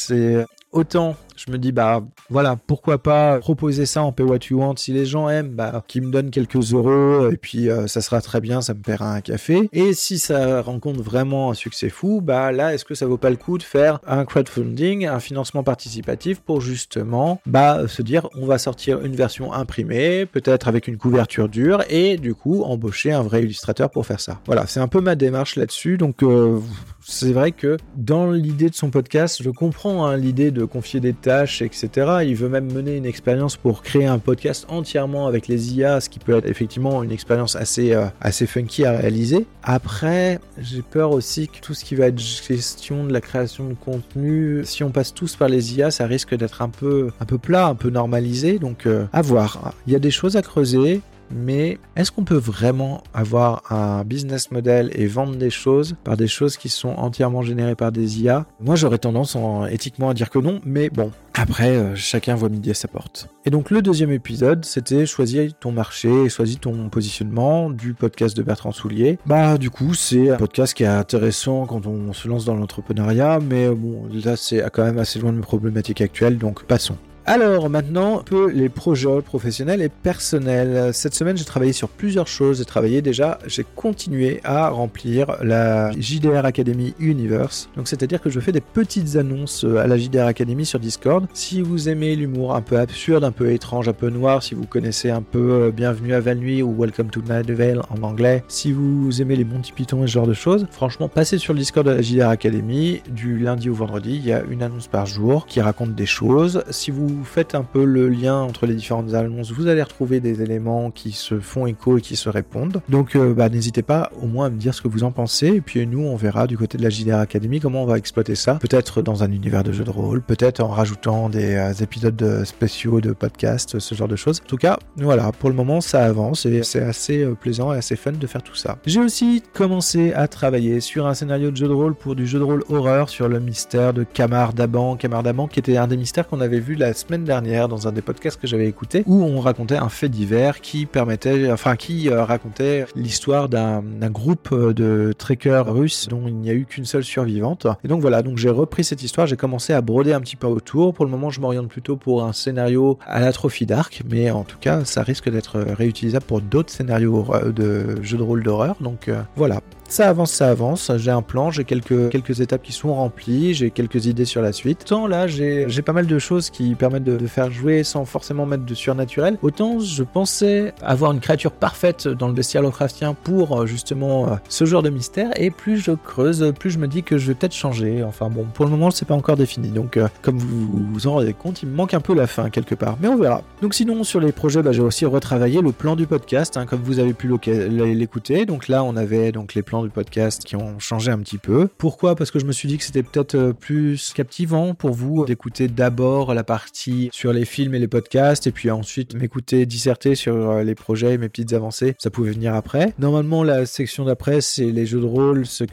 c'est 0.00 0.46
autant 0.72 1.14
je 1.46 1.52
me 1.52 1.58
dis 1.58 1.72
bah 1.72 2.02
voilà 2.28 2.56
pourquoi 2.66 2.98
pas 2.98 3.38
proposer 3.38 3.86
ça 3.86 4.02
en 4.02 4.12
pay 4.12 4.24
what 4.24 4.38
you 4.50 4.58
want 4.58 4.76
si 4.76 4.92
les 4.92 5.06
gens 5.06 5.28
aiment 5.28 5.50
bah 5.50 5.84
qu'ils 5.86 6.02
me 6.02 6.12
donnent 6.12 6.30
quelques 6.30 6.72
euros 6.72 7.30
et 7.30 7.36
puis 7.36 7.70
euh, 7.70 7.86
ça 7.86 8.00
sera 8.00 8.20
très 8.20 8.40
bien 8.40 8.60
ça 8.60 8.74
me 8.74 8.80
paiera 8.80 9.14
un 9.14 9.20
café. 9.20 9.68
Et 9.72 9.92
si 9.94 10.18
ça 10.18 10.62
rencontre 10.62 11.02
vraiment 11.02 11.50
un 11.50 11.54
succès 11.54 11.88
fou 11.88 12.20
bah 12.20 12.52
là 12.52 12.74
est-ce 12.74 12.84
que 12.84 12.94
ça 12.94 13.06
vaut 13.06 13.16
pas 13.16 13.30
le 13.30 13.36
coup 13.36 13.58
de 13.58 13.62
faire 13.62 14.00
un 14.06 14.24
crowdfunding 14.24 15.06
un 15.06 15.20
financement 15.20 15.62
participatif 15.62 16.40
pour 16.40 16.60
justement 16.60 17.40
bah 17.46 17.88
se 17.88 18.02
dire 18.02 18.28
on 18.34 18.46
va 18.46 18.58
sortir 18.58 19.04
une 19.04 19.16
version 19.16 19.52
imprimée 19.52 20.26
peut-être 20.26 20.68
avec 20.68 20.88
une 20.88 20.96
couverture 20.96 21.48
dure 21.48 21.82
et 21.88 22.16
du 22.16 22.34
coup 22.34 22.62
embaucher 22.62 23.12
un 23.12 23.22
vrai 23.22 23.42
illustrateur 23.42 23.90
pour 23.90 24.06
faire 24.06 24.20
ça. 24.20 24.40
Voilà 24.46 24.66
c'est 24.66 24.80
un 24.80 24.88
peu 24.88 25.00
ma 25.00 25.14
démarche 25.14 25.56
là-dessus. 25.56 25.96
Donc 25.96 26.22
euh, 26.22 26.58
c'est 27.00 27.32
vrai 27.32 27.52
que 27.52 27.76
dans 27.96 28.30
l'idée 28.30 28.70
de 28.70 28.74
son 28.74 28.90
podcast, 28.90 29.42
je 29.42 29.50
comprends 29.50 30.06
hein, 30.06 30.16
l'idée 30.16 30.50
de 30.50 30.64
confier 30.64 31.00
des 31.00 31.12
etc. 31.30 31.88
Il 32.24 32.34
veut 32.34 32.48
même 32.48 32.72
mener 32.72 32.96
une 32.96 33.06
expérience 33.06 33.56
pour 33.56 33.82
créer 33.82 34.06
un 34.06 34.18
podcast 34.18 34.66
entièrement 34.68 35.26
avec 35.26 35.48
les 35.48 35.74
IA, 35.74 36.00
ce 36.00 36.08
qui 36.08 36.18
peut 36.18 36.36
être 36.36 36.46
effectivement 36.46 37.02
une 37.02 37.12
expérience 37.12 37.56
assez, 37.56 37.92
euh, 37.92 38.06
assez 38.20 38.46
funky 38.46 38.84
à 38.84 38.92
réaliser. 38.92 39.46
Après, 39.62 40.40
j'ai 40.58 40.82
peur 40.82 41.12
aussi 41.12 41.48
que 41.48 41.60
tout 41.60 41.74
ce 41.74 41.84
qui 41.84 41.94
va 41.94 42.06
être 42.06 42.18
gestion 42.18 43.04
de 43.04 43.12
la 43.12 43.20
création 43.20 43.68
de 43.68 43.74
contenu, 43.74 44.62
si 44.64 44.82
on 44.84 44.90
passe 44.90 45.14
tous 45.14 45.36
par 45.36 45.48
les 45.48 45.76
IA, 45.76 45.90
ça 45.90 46.06
risque 46.06 46.34
d'être 46.34 46.62
un 46.62 46.68
peu, 46.68 47.10
un 47.20 47.24
peu 47.24 47.38
plat, 47.38 47.66
un 47.66 47.74
peu 47.74 47.90
normalisé. 47.90 48.58
Donc, 48.58 48.86
euh, 48.86 49.06
à 49.12 49.22
voir. 49.22 49.74
Il 49.86 49.92
y 49.92 49.96
a 49.96 50.00
des 50.00 50.10
choses 50.10 50.36
à 50.36 50.42
creuser 50.42 51.00
mais 51.30 51.78
est-ce 51.96 52.10
qu'on 52.10 52.24
peut 52.24 52.36
vraiment 52.36 53.02
avoir 53.14 53.62
un 53.70 54.04
business 54.04 54.50
model 54.50 54.90
et 54.94 55.06
vendre 55.06 55.36
des 55.36 55.50
choses 55.50 55.96
par 56.04 56.16
des 56.16 56.28
choses 56.28 56.56
qui 56.56 56.68
sont 56.68 56.90
entièrement 56.90 57.42
générées 57.42 57.74
par 57.74 57.92
des 57.92 58.20
IA 58.20 58.46
Moi, 58.60 58.76
j'aurais 58.76 58.98
tendance 58.98 59.36
en, 59.36 59.66
éthiquement 59.66 60.10
à 60.10 60.14
dire 60.14 60.30
que 60.30 60.38
non, 60.38 60.60
mais 60.64 60.90
bon, 60.90 61.12
après, 61.34 61.76
euh, 61.76 61.94
chacun 61.94 62.34
voit 62.34 62.48
midi 62.48 62.70
à 62.70 62.74
sa 62.74 62.88
porte. 62.88 63.28
Et 63.44 63.50
donc 63.50 63.70
le 63.70 63.82
deuxième 63.82 64.10
épisode, 64.10 64.64
c'était 64.64 65.06
choisir 65.06 65.50
ton 65.58 65.72
marché, 65.72 66.28
choisir 66.28 66.60
ton 66.60 66.88
positionnement 66.88 67.70
du 67.70 67.94
podcast 67.94 68.36
de 68.36 68.42
Bertrand 68.42 68.72
Soulier. 68.72 69.18
Bah 69.26 69.56
du 69.56 69.70
coup, 69.70 69.94
c'est 69.94 70.30
un 70.30 70.36
podcast 70.36 70.74
qui 70.74 70.82
est 70.82 70.86
intéressant 70.86 71.66
quand 71.66 71.86
on 71.86 72.12
se 72.12 72.28
lance 72.28 72.44
dans 72.44 72.54
l'entrepreneuriat, 72.54 73.38
mais 73.40 73.68
bon, 73.70 74.08
là 74.12 74.36
c'est 74.36 74.62
quand 74.72 74.84
même 74.84 74.98
assez 74.98 75.18
loin 75.18 75.32
de 75.32 75.36
mes 75.36 75.42
problématiques 75.42 76.00
actuelles, 76.00 76.38
donc 76.38 76.64
passons. 76.64 76.96
Alors 77.32 77.70
maintenant, 77.70 78.18
un 78.18 78.22
peu 78.24 78.50
les 78.50 78.68
projets 78.68 79.22
professionnels 79.24 79.80
et 79.82 79.88
personnels. 79.88 80.92
Cette 80.92 81.14
semaine, 81.14 81.36
j'ai 81.36 81.44
travaillé 81.44 81.72
sur 81.72 81.88
plusieurs 81.88 82.26
choses. 82.26 82.58
J'ai 82.58 82.64
travaillé 82.64 83.02
déjà, 83.02 83.38
j'ai 83.46 83.64
continué 83.76 84.40
à 84.42 84.68
remplir 84.68 85.36
la 85.40 85.92
JDR 85.92 86.44
Academy 86.44 86.92
Universe. 86.98 87.68
Donc 87.76 87.86
c'est-à-dire 87.86 88.20
que 88.20 88.30
je 88.30 88.40
fais 88.40 88.50
des 88.50 88.60
petites 88.60 89.14
annonces 89.14 89.62
à 89.62 89.86
la 89.86 89.96
JDR 89.96 90.26
Academy 90.26 90.66
sur 90.66 90.80
Discord. 90.80 91.28
Si 91.32 91.62
vous 91.62 91.88
aimez 91.88 92.16
l'humour 92.16 92.56
un 92.56 92.62
peu 92.62 92.80
absurde, 92.80 93.22
un 93.22 93.30
peu 93.30 93.52
étrange, 93.52 93.88
un 93.88 93.92
peu 93.92 94.10
noir, 94.10 94.42
si 94.42 94.56
vous 94.56 94.66
connaissez 94.66 95.10
un 95.10 95.22
peu 95.22 95.52
euh, 95.52 95.70
Bienvenue 95.70 96.14
à 96.14 96.18
Val-Nuit 96.18 96.64
ou 96.64 96.74
Welcome 96.76 97.10
to 97.10 97.20
Night 97.20 97.48
Vale 97.48 97.82
en 97.90 98.02
anglais, 98.02 98.42
si 98.48 98.72
vous 98.72 99.22
aimez 99.22 99.36
les 99.36 99.44
Monty 99.44 99.70
Python 99.70 100.02
et 100.02 100.08
ce 100.08 100.14
genre 100.14 100.26
de 100.26 100.34
choses, 100.34 100.66
franchement, 100.72 101.08
passez 101.08 101.38
sur 101.38 101.52
le 101.52 101.60
Discord 101.60 101.86
de 101.86 101.92
la 101.92 102.02
JDR 102.02 102.28
Academy 102.28 103.02
du 103.08 103.38
lundi 103.38 103.70
au 103.70 103.74
vendredi. 103.74 104.16
Il 104.16 104.26
y 104.26 104.32
a 104.32 104.42
une 104.50 104.64
annonce 104.64 104.88
par 104.88 105.06
jour 105.06 105.46
qui 105.46 105.60
raconte 105.60 105.94
des 105.94 106.06
choses. 106.06 106.64
Si 106.70 106.90
vous 106.90 107.19
vous 107.20 107.26
faites 107.26 107.54
un 107.54 107.64
peu 107.64 107.84
le 107.84 108.08
lien 108.08 108.36
entre 108.40 108.64
les 108.64 108.74
différentes 108.74 109.12
annonces, 109.12 109.52
vous 109.52 109.66
allez 109.66 109.82
retrouver 109.82 110.20
des 110.20 110.40
éléments 110.40 110.90
qui 110.90 111.12
se 111.12 111.38
font 111.38 111.66
écho 111.66 111.98
et 111.98 112.00
qui 112.00 112.16
se 112.16 112.30
répondent. 112.30 112.80
Donc 112.88 113.14
euh, 113.14 113.34
bah, 113.34 113.50
n'hésitez 113.50 113.82
pas 113.82 114.10
au 114.22 114.26
moins 114.26 114.46
à 114.46 114.50
me 114.50 114.56
dire 114.56 114.72
ce 114.74 114.80
que 114.80 114.88
vous 114.88 115.04
en 115.04 115.10
pensez. 115.10 115.48
Et 115.48 115.60
puis 115.60 115.86
nous, 115.86 116.00
on 116.00 116.16
verra 116.16 116.46
du 116.46 116.56
côté 116.56 116.78
de 116.78 116.82
la 116.82 116.88
JDR 116.88 117.16
Academy 117.16 117.60
comment 117.60 117.82
on 117.82 117.86
va 117.86 117.98
exploiter 117.98 118.34
ça. 118.34 118.54
Peut-être 118.54 119.02
dans 119.02 119.22
un 119.22 119.30
univers 119.30 119.62
de 119.64 119.72
jeu 119.72 119.84
de 119.84 119.90
rôle, 119.90 120.22
peut-être 120.22 120.60
en 120.60 120.68
rajoutant 120.68 121.28
des 121.28 121.56
euh, 121.56 121.72
épisodes 121.74 122.44
spéciaux 122.44 123.02
de 123.02 123.12
podcast, 123.12 123.78
ce 123.78 123.94
genre 123.94 124.08
de 124.08 124.16
choses. 124.16 124.40
En 124.42 124.48
tout 124.48 124.56
cas, 124.56 124.78
voilà, 124.96 125.30
pour 125.32 125.50
le 125.50 125.56
moment, 125.56 125.82
ça 125.82 126.02
avance 126.02 126.46
et 126.46 126.62
c'est 126.62 126.82
assez 126.82 127.22
euh, 127.22 127.34
plaisant 127.34 127.74
et 127.74 127.76
assez 127.76 127.96
fun 127.96 128.12
de 128.12 128.26
faire 128.26 128.42
tout 128.42 128.54
ça. 128.54 128.78
J'ai 128.86 129.00
aussi 129.00 129.42
commencé 129.52 130.14
à 130.14 130.26
travailler 130.26 130.80
sur 130.80 131.06
un 131.06 131.12
scénario 131.12 131.50
de 131.50 131.56
jeu 131.56 131.68
de 131.68 131.74
rôle 131.74 131.94
pour 131.94 132.16
du 132.16 132.26
jeu 132.26 132.38
de 132.38 132.44
rôle 132.44 132.64
horreur 132.70 133.10
sur 133.10 133.28
le 133.28 133.40
mystère 133.40 133.92
de 133.92 134.04
Camar 134.04 134.54
Daban. 134.54 134.96
Camar 134.96 135.22
Daban 135.22 135.48
qui 135.48 135.58
était 135.58 135.76
un 135.76 135.86
des 135.86 135.98
mystères 135.98 136.26
qu'on 136.26 136.40
avait 136.40 136.60
vu 136.60 136.76
la 136.76 136.94
semaine 136.94 137.09
semaine 137.10 137.24
dernière 137.24 137.66
dans 137.66 137.88
un 137.88 137.92
des 137.92 138.02
podcasts 138.02 138.40
que 138.40 138.46
j'avais 138.46 138.68
écouté 138.68 139.02
où 139.04 139.24
on 139.24 139.40
racontait 139.40 139.76
un 139.76 139.88
fait 139.88 140.08
divers 140.08 140.60
qui 140.60 140.86
permettait, 140.86 141.50
enfin 141.50 141.74
qui 141.74 142.08
euh, 142.08 142.22
racontait 142.22 142.86
l'histoire 142.94 143.48
d'un 143.48 143.82
groupe 144.10 144.54
de 144.54 145.12
trekkers 145.18 145.74
russes 145.74 146.06
dont 146.08 146.28
il 146.28 146.36
n'y 146.36 146.50
a 146.50 146.52
eu 146.52 146.66
qu'une 146.66 146.84
seule 146.84 147.02
survivante. 147.02 147.66
Et 147.82 147.88
donc 147.88 148.00
voilà, 148.00 148.22
donc 148.22 148.38
j'ai 148.38 148.48
repris 148.48 148.84
cette 148.84 149.02
histoire, 149.02 149.26
j'ai 149.26 149.36
commencé 149.36 149.72
à 149.72 149.80
broder 149.80 150.12
un 150.12 150.20
petit 150.20 150.36
peu 150.36 150.46
autour. 150.46 150.94
Pour 150.94 151.04
le 151.04 151.10
moment, 151.10 151.30
je 151.30 151.40
m'oriente 151.40 151.66
plutôt 151.66 151.96
pour 151.96 152.22
un 152.22 152.32
scénario 152.32 152.96
à 153.04 153.18
la 153.18 153.32
Dark, 153.66 154.02
mais 154.08 154.30
en 154.30 154.44
tout 154.44 154.58
cas, 154.60 154.84
ça 154.84 155.02
risque 155.02 155.28
d'être 155.28 155.58
réutilisable 155.58 156.26
pour 156.26 156.40
d'autres 156.40 156.70
scénarios 156.70 157.26
de 157.44 158.00
jeux 158.02 158.18
de 158.18 158.22
rôle 158.22 158.44
d'horreur. 158.44 158.76
Donc 158.80 159.08
euh, 159.08 159.20
voilà, 159.34 159.62
ça 159.90 160.08
avance, 160.08 160.32
ça 160.32 160.48
avance. 160.48 160.92
J'ai 160.96 161.10
un 161.10 161.22
plan, 161.22 161.50
j'ai 161.50 161.64
quelques, 161.64 162.10
quelques 162.10 162.40
étapes 162.40 162.62
qui 162.62 162.72
sont 162.72 162.94
remplies, 162.94 163.54
j'ai 163.54 163.70
quelques 163.70 164.06
idées 164.06 164.24
sur 164.24 164.40
la 164.40 164.52
suite. 164.52 164.82
Autant 164.82 165.06
là, 165.06 165.26
j'ai 165.26 165.66
pas 165.82 165.92
mal 165.92 166.06
de 166.06 166.18
choses 166.18 166.50
qui 166.50 166.74
permettent 166.74 167.04
de, 167.04 167.26
faire 167.26 167.50
jouer 167.50 167.84
sans 167.84 168.04
forcément 168.04 168.46
mettre 168.46 168.64
de 168.64 168.74
surnaturel. 168.74 169.36
Autant 169.42 169.78
je 169.78 170.02
pensais 170.02 170.72
avoir 170.82 171.12
une 171.12 171.20
créature 171.20 171.52
parfaite 171.52 172.08
dans 172.08 172.28
le 172.28 172.34
bestiaire 172.34 172.62
Lovecraftien 172.62 173.14
pour 173.14 173.60
euh, 173.60 173.66
justement 173.66 174.26
euh, 174.26 174.36
ce 174.48 174.64
genre 174.64 174.82
de 174.82 174.90
mystère. 174.90 175.30
Et 175.36 175.50
plus 175.50 175.78
je 175.78 175.92
creuse, 175.92 176.52
plus 176.58 176.70
je 176.70 176.78
me 176.78 176.86
dis 176.86 177.02
que 177.02 177.18
je 177.18 177.26
vais 177.28 177.34
peut-être 177.34 177.54
changer. 177.54 178.02
Enfin 178.04 178.28
bon, 178.28 178.46
pour 178.54 178.64
le 178.64 178.70
moment, 178.70 178.90
c'est 178.90 179.06
pas 179.06 179.14
encore 179.14 179.36
défini. 179.36 179.70
Donc, 179.70 179.96
euh, 179.96 180.08
comme 180.22 180.38
vous 180.38 180.68
vous 180.92 181.06
en 181.06 181.14
rendez 181.14 181.32
compte, 181.32 181.62
il 181.62 181.68
me 181.68 181.74
manque 181.74 181.94
un 181.94 182.00
peu 182.00 182.14
la 182.14 182.26
fin 182.26 182.50
quelque 182.50 182.74
part. 182.74 182.96
Mais 183.00 183.08
on 183.08 183.16
verra. 183.16 183.42
Donc, 183.62 183.74
sinon, 183.74 184.04
sur 184.04 184.20
les 184.20 184.32
projets, 184.32 184.62
bah, 184.62 184.72
j'ai 184.72 184.82
aussi 184.82 185.04
retravaillé 185.04 185.60
le 185.60 185.72
plan 185.72 185.96
du 185.96 186.06
podcast, 186.06 186.56
hein, 186.56 186.66
comme 186.66 186.80
vous 186.80 186.98
avez 186.98 187.12
pu 187.12 187.28
l'écouter. 187.58 188.46
Donc 188.46 188.68
là, 188.68 188.84
on 188.84 188.96
avait 188.96 189.32
donc 189.32 189.54
les 189.54 189.62
plans 189.62 189.79
du 189.82 189.90
podcast 189.90 190.44
qui 190.44 190.56
ont 190.56 190.78
changé 190.78 191.10
un 191.10 191.18
petit 191.18 191.38
peu. 191.38 191.68
Pourquoi? 191.78 192.14
Parce 192.16 192.30
que 192.30 192.38
je 192.38 192.46
me 192.46 192.52
suis 192.52 192.68
dit 192.68 192.78
que 192.78 192.84
c'était 192.84 193.02
peut-être 193.02 193.34
euh, 193.34 193.52
plus 193.52 194.12
captivant 194.12 194.74
pour 194.74 194.90
vous 194.90 195.24
d'écouter 195.24 195.68
d'abord 195.68 196.34
la 196.34 196.44
partie 196.44 197.08
sur 197.12 197.32
les 197.32 197.44
films 197.44 197.74
et 197.74 197.78
les 197.78 197.88
podcasts 197.88 198.46
et 198.46 198.52
puis 198.52 198.70
ensuite 198.70 199.14
m'écouter 199.14 199.66
disserter 199.66 200.14
sur 200.14 200.34
euh, 200.34 200.62
les 200.62 200.74
projets 200.74 201.14
et 201.14 201.18
mes 201.18 201.28
petites 201.28 201.52
avancées. 201.52 201.94
Ça 201.98 202.10
pouvait 202.10 202.32
venir 202.32 202.54
après. 202.54 202.94
Normalement, 202.98 203.42
la 203.42 203.66
section 203.66 204.04
d'après, 204.04 204.40
c'est 204.40 204.70
les 204.70 204.86
jeux 204.86 205.00
de 205.00 205.06
rôle, 205.06 205.46
ce, 205.46 205.64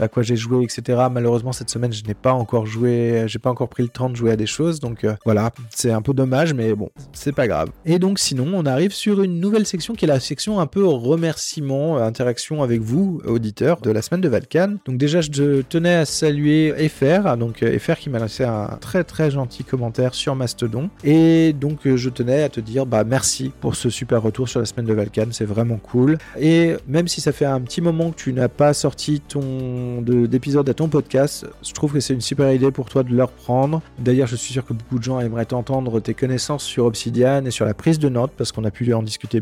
à 0.00 0.08
quoi 0.08 0.22
j'ai 0.22 0.36
joué, 0.36 0.64
etc. 0.64 1.06
Malheureusement, 1.10 1.52
cette 1.52 1.70
semaine, 1.70 1.92
je 1.92 2.04
n'ai 2.04 2.14
pas 2.14 2.32
encore 2.32 2.66
joué, 2.66 3.24
j'ai 3.26 3.38
pas 3.38 3.50
encore 3.50 3.68
pris 3.68 3.82
le 3.82 3.88
temps 3.88 4.10
de 4.10 4.16
jouer 4.16 4.32
à 4.32 4.36
des 4.36 4.46
choses. 4.46 4.80
Donc 4.80 5.04
euh, 5.04 5.14
voilà, 5.24 5.52
c'est 5.70 5.90
un 5.90 6.02
peu 6.02 6.14
dommage, 6.14 6.54
mais 6.54 6.74
bon, 6.74 6.90
c'est 7.12 7.34
pas 7.34 7.46
grave. 7.46 7.70
Et 7.84 7.98
donc 7.98 8.18
sinon, 8.18 8.50
on 8.54 8.66
arrive 8.66 8.92
sur 8.92 9.22
une 9.22 9.40
nouvelle 9.40 9.66
section 9.66 9.94
qui 9.94 10.04
est 10.04 10.08
la 10.08 10.20
section 10.20 10.60
un 10.60 10.66
peu 10.66 10.84
remerciement, 10.84 11.98
interaction 11.98 12.62
avec 12.62 12.80
vous, 12.80 13.20
auditeur 13.26 13.80
de 13.80 13.90
la 13.90 14.02
semaine 14.02 14.20
de 14.20 14.28
Valkan. 14.28 14.76
Donc 14.86 14.96
déjà, 14.96 15.20
je 15.20 15.62
tenais 15.62 15.94
à 15.94 16.04
saluer 16.04 16.88
FR, 16.88 17.36
donc 17.36 17.62
euh, 17.62 17.78
FR 17.78 17.96
qui 17.96 18.10
m'a 18.10 18.18
laissé 18.18 18.44
un 18.44 18.78
très 18.80 19.04
très 19.04 19.30
gentil 19.30 19.64
commentaire 19.64 20.14
sur 20.14 20.34
Mastodon. 20.34 20.90
Et 21.04 21.52
donc 21.52 21.86
euh, 21.86 21.96
je 21.96 22.10
tenais 22.10 22.42
à 22.42 22.48
te 22.48 22.60
dire 22.60 22.86
bah 22.86 23.04
merci 23.04 23.52
pour 23.60 23.76
ce 23.76 23.90
super 23.90 24.22
retour 24.22 24.48
sur 24.48 24.60
la 24.60 24.66
semaine 24.66 24.86
de 24.86 24.94
Valkan, 24.94 25.26
c'est 25.30 25.44
vraiment 25.44 25.76
cool. 25.76 26.18
Et 26.38 26.74
même 26.86 27.08
si 27.08 27.20
ça 27.20 27.32
fait 27.32 27.44
un 27.44 27.60
petit 27.60 27.80
moment 27.80 28.10
que 28.10 28.16
tu 28.16 28.32
n'as 28.32 28.48
pas 28.48 28.74
sorti 28.74 29.20
ton 29.20 30.02
d'épisode 30.02 30.68
à 30.68 30.74
ton 30.74 30.88
podcast, 30.88 31.46
je 31.62 31.72
trouve 31.72 31.92
que 31.92 32.00
c'est 32.00 32.14
une 32.14 32.20
super 32.20 32.52
idée 32.52 32.70
pour 32.70 32.88
toi 32.88 33.02
de 33.02 33.14
le 33.14 33.24
reprendre. 33.24 33.82
D'ailleurs, 33.98 34.28
je 34.28 34.36
suis 34.36 34.52
sûr 34.52 34.64
que 34.64 34.72
beaucoup 34.72 34.98
de 34.98 35.04
gens 35.04 35.20
aimeraient 35.20 35.46
t'entendre 35.46 36.00
tes 36.00 36.14
connaissances 36.14 36.64
sur 36.64 36.84
Obsidian 36.86 37.44
et 37.44 37.50
sur 37.50 37.64
la 37.64 37.74
prise 37.74 37.98
de 37.98 38.08
notes 38.08 38.32
parce 38.36 38.52
qu'on 38.52 38.64
a 38.64 38.70
pu 38.70 38.92
en 38.92 39.02
discuter 39.02 39.40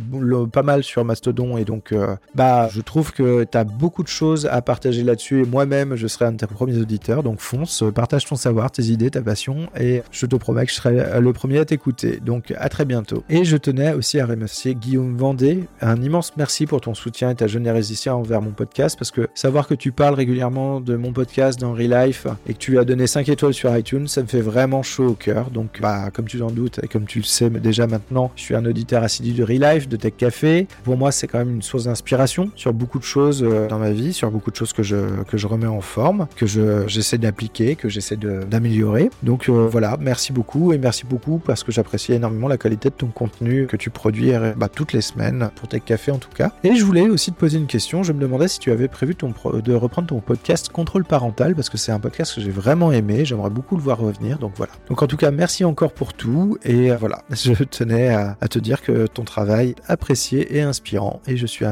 pas 0.52 0.62
mal 0.62 0.82
sur 0.82 1.04
Mastodon 1.04 1.56
et 1.56 1.64
donc 1.64 1.92
euh, 1.92 2.16
bah 2.34 2.68
je 2.70 2.80
trouve 2.80 3.12
que 3.12 3.44
tu 3.44 3.58
as 3.58 3.64
beaucoup 3.78 4.02
de 4.02 4.08
choses 4.08 4.46
à 4.46 4.62
partager 4.62 5.02
là-dessus 5.02 5.42
et 5.42 5.44
moi-même 5.44 5.96
je 5.96 6.06
serai 6.06 6.26
un 6.26 6.32
de 6.32 6.36
tes 6.36 6.46
premiers 6.46 6.78
auditeurs. 6.78 7.22
Donc 7.22 7.40
fonce, 7.40 7.84
partage 7.94 8.24
ton 8.24 8.36
savoir, 8.36 8.70
tes 8.70 8.84
idées, 8.84 9.10
ta 9.10 9.22
passion 9.22 9.68
et 9.78 10.02
je 10.10 10.26
te 10.26 10.36
promets 10.36 10.64
que 10.64 10.70
je 10.70 10.76
serai 10.76 11.20
le 11.20 11.32
premier 11.32 11.58
à 11.58 11.64
t'écouter. 11.64 12.20
Donc 12.24 12.52
à 12.56 12.68
très 12.68 12.84
bientôt. 12.84 13.24
Et 13.28 13.44
je 13.44 13.56
tenais 13.56 13.92
aussi 13.92 14.20
à 14.20 14.26
remercier 14.26 14.74
Guillaume 14.74 15.16
Vendée. 15.16 15.64
Un 15.80 16.00
immense 16.02 16.32
merci 16.36 16.66
pour 16.66 16.80
ton 16.80 16.94
soutien 16.94 17.30
et 17.30 17.34
ta 17.34 17.46
générosité 17.46 18.10
envers 18.10 18.42
mon 18.42 18.52
podcast 18.52 18.96
parce 18.98 19.10
que 19.10 19.28
savoir 19.34 19.66
que 19.66 19.74
tu 19.74 19.92
parles 19.92 20.14
régulièrement 20.14 20.80
de 20.80 20.96
mon 20.96 21.12
podcast 21.12 21.60
dans 21.60 21.72
Relife 21.72 22.26
et 22.48 22.54
que 22.54 22.58
tu 22.58 22.78
as 22.78 22.84
donné 22.84 23.06
5 23.06 23.28
étoiles 23.28 23.54
sur 23.54 23.76
iTunes, 23.76 24.08
ça 24.08 24.22
me 24.22 24.26
fait 24.26 24.40
vraiment 24.40 24.82
chaud 24.82 25.08
au 25.08 25.14
cœur. 25.14 25.50
Donc 25.50 25.80
bah 25.80 26.10
comme 26.12 26.26
tu 26.26 26.40
en 26.42 26.50
doutes 26.50 26.80
et 26.82 26.88
comme 26.88 27.06
tu 27.06 27.18
le 27.18 27.24
sais 27.24 27.50
déjà 27.50 27.86
maintenant, 27.86 28.30
je 28.36 28.42
suis 28.42 28.54
un 28.54 28.64
auditeur 28.64 29.02
assidu 29.02 29.32
de 29.32 29.42
Relife, 29.42 29.88
de 29.88 29.96
Tech 29.96 30.14
Café. 30.16 30.66
Pour 30.82 30.96
moi, 30.96 31.12
c'est 31.12 31.26
quand 31.26 31.38
même 31.38 31.56
une 31.56 31.62
source 31.62 31.84
d'inspiration 31.84 32.50
sur 32.56 32.72
beaucoup 32.72 32.98
de 32.98 33.04
choses 33.04 33.42
euh, 33.42 33.63
dans 33.68 33.78
ma 33.78 33.90
vie, 33.90 34.12
sur 34.12 34.30
beaucoup 34.30 34.50
de 34.50 34.56
choses 34.56 34.72
que 34.72 34.82
je, 34.82 35.22
que 35.24 35.36
je 35.36 35.46
remets 35.46 35.66
en 35.66 35.80
forme, 35.80 36.26
que 36.36 36.46
je, 36.46 36.86
j'essaie 36.86 37.18
d'appliquer, 37.18 37.76
que 37.76 37.88
j'essaie 37.88 38.16
d'améliorer. 38.16 39.10
Donc 39.22 39.48
euh, 39.48 39.68
voilà, 39.70 39.96
merci 40.00 40.32
beaucoup 40.32 40.72
et 40.72 40.78
merci 40.78 41.04
beaucoup 41.04 41.38
parce 41.38 41.64
que 41.64 41.72
j'apprécie 41.72 42.12
énormément 42.12 42.48
la 42.48 42.58
qualité 42.58 42.90
de 42.90 42.94
ton 42.94 43.08
contenu 43.08 43.66
que 43.66 43.76
tu 43.76 43.90
produis 43.90 44.32
bah, 44.56 44.68
toutes 44.68 44.92
les 44.92 45.00
semaines 45.00 45.50
pour 45.56 45.68
Tech 45.68 45.82
Café 45.84 46.10
en 46.10 46.18
tout 46.18 46.30
cas. 46.34 46.52
Et 46.62 46.74
je 46.76 46.84
voulais 46.84 47.08
aussi 47.08 47.32
te 47.32 47.38
poser 47.38 47.58
une 47.58 47.66
question. 47.66 48.02
Je 48.02 48.12
me 48.12 48.20
demandais 48.20 48.48
si 48.48 48.58
tu 48.58 48.70
avais 48.70 48.88
prévu 48.88 49.14
de 49.14 49.74
reprendre 49.74 50.08
ton 50.08 50.20
podcast 50.20 50.68
Contrôle 50.68 51.04
parental 51.04 51.54
parce 51.54 51.70
que 51.70 51.78
c'est 51.78 51.92
un 51.92 52.00
podcast 52.00 52.34
que 52.34 52.40
j'ai 52.40 52.50
vraiment 52.50 52.92
aimé. 52.92 53.24
J'aimerais 53.24 53.50
beaucoup 53.50 53.76
le 53.76 53.82
voir 53.82 53.98
revenir. 53.98 54.38
Donc 54.38 54.52
voilà. 54.56 54.72
Donc 54.88 55.02
en 55.02 55.06
tout 55.06 55.16
cas, 55.16 55.30
merci 55.30 55.64
encore 55.64 55.92
pour 55.92 56.14
tout 56.14 56.58
et 56.64 56.90
euh, 56.90 56.96
voilà. 56.96 57.22
Je 57.30 57.64
tenais 57.64 58.08
à, 58.08 58.36
te 58.48 58.58
dire 58.58 58.82
que 58.82 59.06
ton 59.06 59.24
travail 59.24 59.74
apprécié 59.86 60.56
et 60.56 60.62
inspirant 60.62 61.20
et 61.26 61.36
je 61.36 61.46
suis 61.46 61.64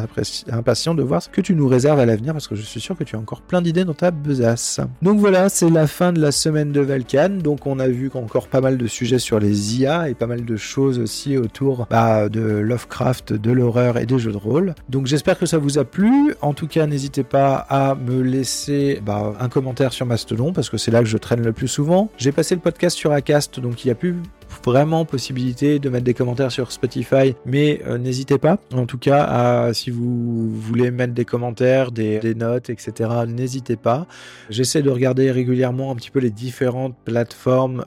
impatient 0.50 0.94
de 0.94 1.02
voir 1.02 1.22
ce 1.22 1.28
que 1.28 1.40
tu 1.40 1.55
nous 1.55 1.68
réserves 1.73 1.99
à 1.99 2.07
l'avenir 2.07 2.33
parce 2.33 2.49
que 2.49 2.55
je 2.55 2.63
suis 2.63 2.81
sûr 2.81 2.97
que 2.97 3.05
tu 3.05 3.17
as 3.17 3.19
encore 3.19 3.41
plein 3.43 3.63
d'idées 3.63 3.85
dans 3.85 3.95
ta 3.95 4.11
besace. 4.11 4.81
Donc 5.01 5.19
voilà, 5.19 5.49
c'est 5.49 5.71
la 5.71 5.87
fin 5.87 6.13
de 6.13 6.21
la 6.21 6.33
semaine 6.33 6.73
de 6.73 6.81
Valkan. 6.81 7.39
Donc 7.43 7.67
on 7.67 7.79
a 7.79 7.89
vu 7.89 8.11
encore 8.15 8.49
pas 8.49 8.61
mal 8.61 8.79
de 8.79 8.87
sujets 8.87 9.19
sur 9.19 9.41
les 9.41 9.81
IA 9.81 10.09
et 10.09 10.15
pas 10.15 10.27
mal 10.27 10.45
de 10.45 10.57
choses 10.57 10.99
aussi 10.99 11.37
autour 11.37 11.87
bah, 11.91 12.29
de 12.29 12.41
Lovecraft, 12.41 13.33
de 13.33 13.51
l'horreur 13.51 13.99
et 13.99 14.07
des 14.07 14.19
jeux 14.19 14.33
de 14.33 14.37
rôle. 14.37 14.75
Donc 14.89 15.07
j'espère 15.07 15.39
que 15.39 15.47
ça 15.47 15.59
vous 15.59 15.79
a 15.79 15.85
plu. 15.85 16.35
En 16.41 16.53
tout 16.53 16.67
cas, 16.67 16.87
n'hésitez 16.87 17.25
pas 17.25 17.55
à 17.69 17.95
me 17.95 18.23
laisser 18.23 19.01
bah, 19.05 19.35
un 19.41 19.49
commentaire 19.49 19.93
sur 19.93 20.07
Mastodon 20.07 20.53
parce 20.53 20.71
que 20.71 20.77
c'est 20.77 20.91
là 20.91 21.01
que 21.01 21.09
je 21.09 21.19
traîne 21.19 21.43
le 21.43 21.53
plus 21.53 21.69
souvent. 21.69 22.11
J'ai 22.19 22.33
passé 22.33 22.55
le 22.55 22.61
podcast 22.61 22.97
sur 22.97 23.13
Acast, 23.13 23.61
donc 23.61 23.85
il 23.85 23.89
n'y 23.89 23.93
a 23.93 23.97
plus 23.97 24.17
vraiment 24.65 25.05
possibilité 25.05 25.79
de 25.79 25.88
mettre 25.88 26.05
des 26.05 26.15
commentaires 26.15 26.53
sur 26.53 26.73
Spotify, 26.73 27.35
mais 27.47 27.83
euh, 27.87 27.99
n'hésitez 27.99 28.38
pas. 28.38 28.59
En 28.75 28.87
tout 28.87 28.99
cas, 28.99 29.73
si 29.73 29.91
vous 29.91 30.51
voulez 30.51 30.91
mettre 30.91 31.15
des 31.15 31.25
commentaires, 31.25 31.93
des 31.93 32.35
notes, 32.35 32.71
etc., 32.71 33.11
n'hésitez 33.27 33.77
pas. 33.77 34.07
J'essaie 34.51 34.83
de 34.83 34.91
regarder 34.91 35.31
régulièrement 35.31 35.91
un 35.91 35.95
petit 35.95 36.11
peu 36.11 36.21
les 36.21 36.31
différentes 36.31 36.97
plateformes 37.05 37.85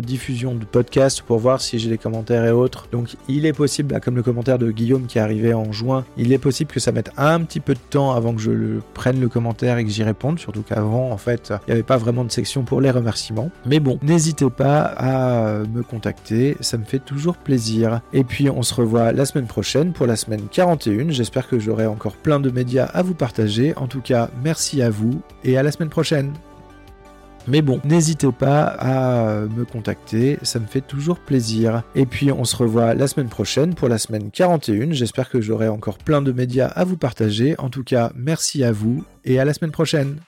diffusion 0.00 0.54
de 0.54 0.64
podcasts 0.64 1.22
pour 1.22 1.38
voir 1.38 1.60
si 1.60 1.78
j'ai 1.78 1.90
des 1.90 1.98
commentaires 1.98 2.44
et 2.44 2.50
autres. 2.50 2.88
Donc 2.92 3.16
il 3.28 3.46
est 3.46 3.52
possible, 3.52 3.92
bah, 3.92 4.00
comme 4.00 4.16
le 4.16 4.22
commentaire 4.22 4.58
de 4.58 4.70
Guillaume 4.70 5.06
qui 5.06 5.18
est 5.18 5.20
arrivé 5.20 5.54
en 5.54 5.72
juin, 5.72 6.04
il 6.16 6.32
est 6.32 6.38
possible 6.38 6.70
que 6.70 6.80
ça 6.80 6.92
mette 6.92 7.10
un 7.16 7.40
petit 7.42 7.60
peu 7.60 7.74
de 7.74 7.80
temps 7.90 8.12
avant 8.12 8.34
que 8.34 8.40
je 8.40 8.80
prenne 8.94 9.20
le 9.20 9.28
commentaire 9.28 9.78
et 9.78 9.84
que 9.84 9.90
j'y 9.90 10.02
réponde, 10.02 10.38
surtout 10.38 10.62
qu'avant 10.62 11.10
en 11.10 11.16
fait 11.16 11.52
il 11.66 11.70
n'y 11.70 11.72
avait 11.72 11.82
pas 11.82 11.96
vraiment 11.96 12.24
de 12.24 12.32
section 12.32 12.62
pour 12.62 12.80
les 12.80 12.90
remerciements. 12.90 13.50
Mais 13.66 13.80
bon, 13.80 13.98
n'hésitez 14.02 14.48
pas 14.50 14.80
à 14.82 15.58
me 15.64 15.82
contacter, 15.82 16.56
ça 16.60 16.78
me 16.78 16.84
fait 16.84 16.98
toujours 16.98 17.36
plaisir. 17.36 18.00
Et 18.12 18.24
puis 18.24 18.50
on 18.50 18.62
se 18.62 18.74
revoit 18.74 19.12
la 19.12 19.24
semaine 19.24 19.46
prochaine 19.46 19.92
pour 19.92 20.06
la 20.06 20.16
semaine 20.16 20.42
41. 20.50 21.10
J'espère 21.10 21.48
que 21.48 21.58
j'aurai 21.58 21.86
encore 21.86 22.14
plein 22.14 22.40
de 22.40 22.50
médias 22.50 22.86
à 22.86 23.02
vous 23.02 23.14
partager. 23.14 23.74
En 23.76 23.86
tout 23.86 24.00
cas, 24.00 24.30
merci 24.42 24.82
à 24.82 24.90
vous 24.90 25.20
et 25.44 25.58
à 25.58 25.62
la 25.62 25.72
semaine 25.72 25.90
prochaine. 25.90 26.32
Mais 27.50 27.62
bon, 27.62 27.80
n'hésitez 27.84 28.30
pas 28.30 28.62
à 28.62 29.40
me 29.40 29.64
contacter, 29.64 30.38
ça 30.42 30.60
me 30.60 30.66
fait 30.66 30.80
toujours 30.80 31.18
plaisir. 31.18 31.82
Et 31.96 32.06
puis 32.06 32.30
on 32.30 32.44
se 32.44 32.54
revoit 32.54 32.94
la 32.94 33.08
semaine 33.08 33.28
prochaine 33.28 33.74
pour 33.74 33.88
la 33.88 33.98
semaine 33.98 34.30
41. 34.30 34.92
J'espère 34.92 35.28
que 35.28 35.40
j'aurai 35.40 35.66
encore 35.66 35.98
plein 35.98 36.22
de 36.22 36.30
médias 36.30 36.68
à 36.68 36.84
vous 36.84 36.96
partager. 36.96 37.56
En 37.58 37.68
tout 37.68 37.82
cas, 37.82 38.12
merci 38.14 38.62
à 38.62 38.70
vous 38.70 39.04
et 39.24 39.40
à 39.40 39.44
la 39.44 39.52
semaine 39.52 39.72
prochaine. 39.72 40.20